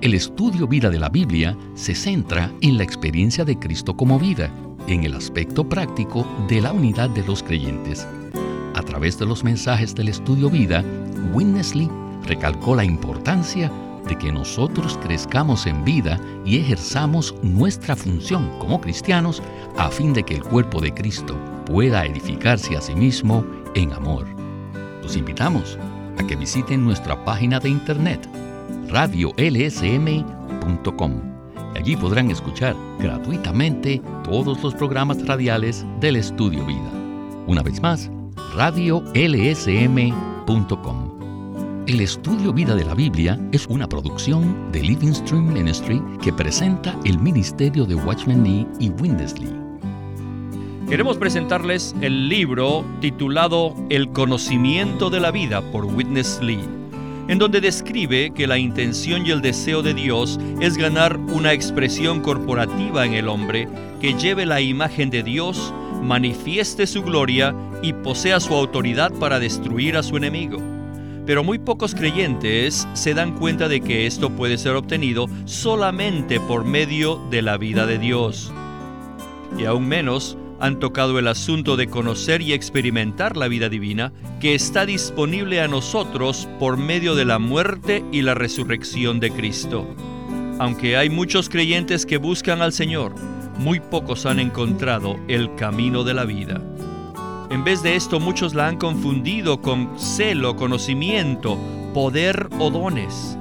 El 0.00 0.14
estudio 0.14 0.66
vida 0.66 0.88
de 0.90 0.98
la 0.98 1.08
Biblia 1.08 1.56
se 1.74 1.94
centra 1.94 2.50
en 2.62 2.78
la 2.78 2.84
experiencia 2.84 3.44
de 3.44 3.58
Cristo 3.58 3.96
como 3.96 4.18
vida, 4.18 4.50
en 4.86 5.04
el 5.04 5.14
aspecto 5.14 5.68
práctico 5.68 6.26
de 6.48 6.60
la 6.60 6.72
unidad 6.72 7.10
de 7.10 7.22
los 7.24 7.42
creyentes 7.42 8.06
a 8.80 8.82
través 8.82 9.18
de 9.18 9.26
los 9.26 9.44
mensajes 9.44 9.94
del 9.94 10.08
estudio 10.08 10.48
vida, 10.48 10.82
Winnesley 11.34 11.88
recalcó 12.24 12.74
la 12.74 12.82
importancia 12.82 13.70
de 14.08 14.16
que 14.16 14.32
nosotros 14.32 14.98
crezcamos 15.02 15.66
en 15.66 15.84
vida 15.84 16.18
y 16.46 16.58
ejerzamos 16.58 17.34
nuestra 17.42 17.94
función 17.94 18.50
como 18.58 18.80
cristianos 18.80 19.42
a 19.76 19.90
fin 19.90 20.14
de 20.14 20.22
que 20.22 20.36
el 20.36 20.42
cuerpo 20.42 20.80
de 20.80 20.94
Cristo 20.94 21.38
pueda 21.66 22.06
edificarse 22.06 22.74
a 22.74 22.80
sí 22.80 22.94
mismo 22.94 23.44
en 23.74 23.92
amor. 23.92 24.26
Los 25.02 25.14
invitamos 25.14 25.78
a 26.18 26.26
que 26.26 26.36
visiten 26.36 26.82
nuestra 26.82 27.22
página 27.24 27.60
de 27.60 27.68
internet 27.68 28.26
radiolsm.com. 28.88 30.32
Allí 31.74 31.96
podrán 31.96 32.30
escuchar 32.30 32.74
gratuitamente 32.98 34.02
todos 34.24 34.62
los 34.62 34.74
programas 34.74 35.24
radiales 35.26 35.86
del 36.00 36.16
Estudio 36.16 36.64
Vida. 36.66 36.90
Una 37.46 37.62
vez 37.62 37.80
más, 37.80 38.10
radiolsm.com. 38.56 39.10
El 41.86 42.00
estudio 42.02 42.52
Vida 42.52 42.74
de 42.74 42.84
la 42.84 42.94
Biblia 42.94 43.40
es 43.52 43.66
una 43.66 43.88
producción 43.88 44.70
de 44.70 44.82
Living 44.82 45.12
Stream 45.12 45.52
Ministry 45.52 46.00
que 46.22 46.32
presenta 46.32 46.96
el 47.04 47.18
ministerio 47.18 47.84
de 47.84 47.96
Watchman 47.96 48.42
Nee 48.42 48.66
y 48.78 48.90
Windesley. 48.90 49.52
Queremos 50.88 51.18
presentarles 51.18 51.94
el 52.00 52.28
libro 52.28 52.84
titulado 53.00 53.74
El 53.90 54.10
conocimiento 54.10 55.08
de 55.08 55.20
la 55.20 55.30
vida 55.30 55.62
por 55.72 55.84
Witness 55.84 56.40
Lee, 56.42 56.60
en 57.30 57.38
donde 57.38 57.60
describe 57.60 58.32
que 58.34 58.48
la 58.48 58.58
intención 58.58 59.24
y 59.24 59.30
el 59.30 59.40
deseo 59.40 59.82
de 59.82 59.94
Dios 59.94 60.40
es 60.60 60.76
ganar 60.76 61.16
una 61.16 61.52
expresión 61.52 62.22
corporativa 62.22 63.06
en 63.06 63.14
el 63.14 63.28
hombre 63.28 63.68
que 64.00 64.14
lleve 64.14 64.46
la 64.46 64.60
imagen 64.60 65.10
de 65.10 65.22
Dios 65.22 65.72
manifieste 66.02 66.88
su 66.88 67.04
gloria 67.04 67.54
y 67.82 67.92
posea 67.92 68.40
su 68.40 68.52
autoridad 68.52 69.12
para 69.12 69.38
destruir 69.38 69.96
a 69.96 70.02
su 70.02 70.16
enemigo. 70.16 70.58
Pero 71.24 71.44
muy 71.44 71.60
pocos 71.60 71.94
creyentes 71.94 72.88
se 72.94 73.14
dan 73.14 73.38
cuenta 73.38 73.68
de 73.68 73.80
que 73.80 74.06
esto 74.06 74.30
puede 74.30 74.58
ser 74.58 74.74
obtenido 74.74 75.28
solamente 75.44 76.40
por 76.40 76.64
medio 76.64 77.24
de 77.30 77.42
la 77.42 77.58
vida 77.58 77.86
de 77.86 77.98
Dios. 77.98 78.52
Y 79.56 79.66
aún 79.66 79.86
menos 79.86 80.36
han 80.60 80.78
tocado 80.78 81.18
el 81.18 81.26
asunto 81.26 81.76
de 81.76 81.88
conocer 81.88 82.42
y 82.42 82.52
experimentar 82.52 83.36
la 83.36 83.48
vida 83.48 83.68
divina 83.68 84.12
que 84.40 84.54
está 84.54 84.86
disponible 84.86 85.60
a 85.60 85.68
nosotros 85.68 86.48
por 86.58 86.76
medio 86.76 87.14
de 87.14 87.24
la 87.24 87.38
muerte 87.38 88.04
y 88.12 88.22
la 88.22 88.34
resurrección 88.34 89.20
de 89.20 89.30
Cristo. 89.30 89.86
Aunque 90.58 90.96
hay 90.96 91.08
muchos 91.08 91.48
creyentes 91.48 92.04
que 92.04 92.18
buscan 92.18 92.60
al 92.60 92.72
Señor, 92.72 93.14
muy 93.58 93.80
pocos 93.80 94.26
han 94.26 94.38
encontrado 94.38 95.18
el 95.26 95.54
camino 95.54 96.04
de 96.04 96.14
la 96.14 96.24
vida. 96.24 96.60
En 97.50 97.64
vez 97.64 97.82
de 97.82 97.96
esto, 97.96 98.20
muchos 98.20 98.54
la 98.54 98.68
han 98.68 98.76
confundido 98.76 99.60
con 99.60 99.98
celo, 99.98 100.54
conocimiento, 100.56 101.58
poder 101.92 102.48
o 102.58 102.70
dones. 102.70 103.36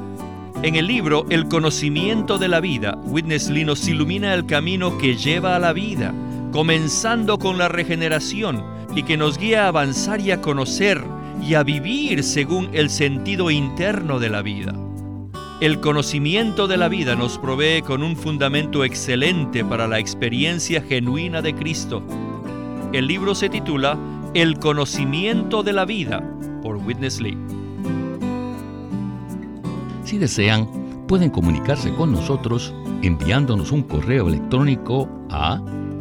En 0.64 0.76
el 0.76 0.88
libro 0.88 1.26
El 1.30 1.48
conocimiento 1.48 2.38
de 2.38 2.48
la 2.48 2.60
vida, 2.60 2.98
Witness 3.06 3.50
Lee 3.50 3.64
nos 3.64 3.88
ilumina 3.88 4.34
el 4.34 4.46
camino 4.46 4.98
que 4.98 5.16
lleva 5.16 5.56
a 5.56 5.60
la 5.60 5.74
vida, 5.74 6.14
comenzando 6.52 7.38
con 7.38 7.58
la 7.58 7.68
regeneración 7.68 8.64
y 8.96 9.04
que 9.04 9.18
nos 9.18 9.38
guía 9.38 9.66
a 9.66 9.68
avanzar 9.68 10.20
y 10.22 10.32
a 10.32 10.42
conocer 10.42 11.04
y 11.42 11.54
a 11.54 11.64
vivir 11.64 12.24
según 12.24 12.70
el 12.74 12.90
sentido 12.90 13.52
interno 13.52 14.20
de 14.20 14.30
la 14.30 14.42
vida. 14.42 14.74
El 15.62 15.82
conocimiento 15.82 16.68
de 16.68 16.78
la 16.78 16.88
vida 16.88 17.16
nos 17.16 17.38
provee 17.38 17.82
con 17.82 18.02
un 18.02 18.16
fundamento 18.16 18.86
excelente 18.86 19.66
para 19.66 19.88
la 19.88 20.00
experiencia 20.00 20.82
genuina 20.82 21.42
de 21.42 21.54
Cristo. 21.54 22.02
El 22.94 23.08
libro 23.08 23.36
se 23.36 23.50
titula 23.50 23.98
El 24.34 24.58
conocimiento 24.58 25.62
de 25.62 25.74
la 25.74 25.86
vida 25.86 26.24
por 26.62 26.78
Witness 26.78 27.20
Lee. 27.20 27.38
Si 30.06 30.18
desean, 30.18 30.68
pueden 31.08 31.30
comunicarse 31.30 31.94
con 31.94 32.14
nosotros 32.14 32.74
enviándonos 33.02 33.72
un 33.72 33.84
correo 33.84 34.28
electrónico 34.28 35.10
a 35.30 35.62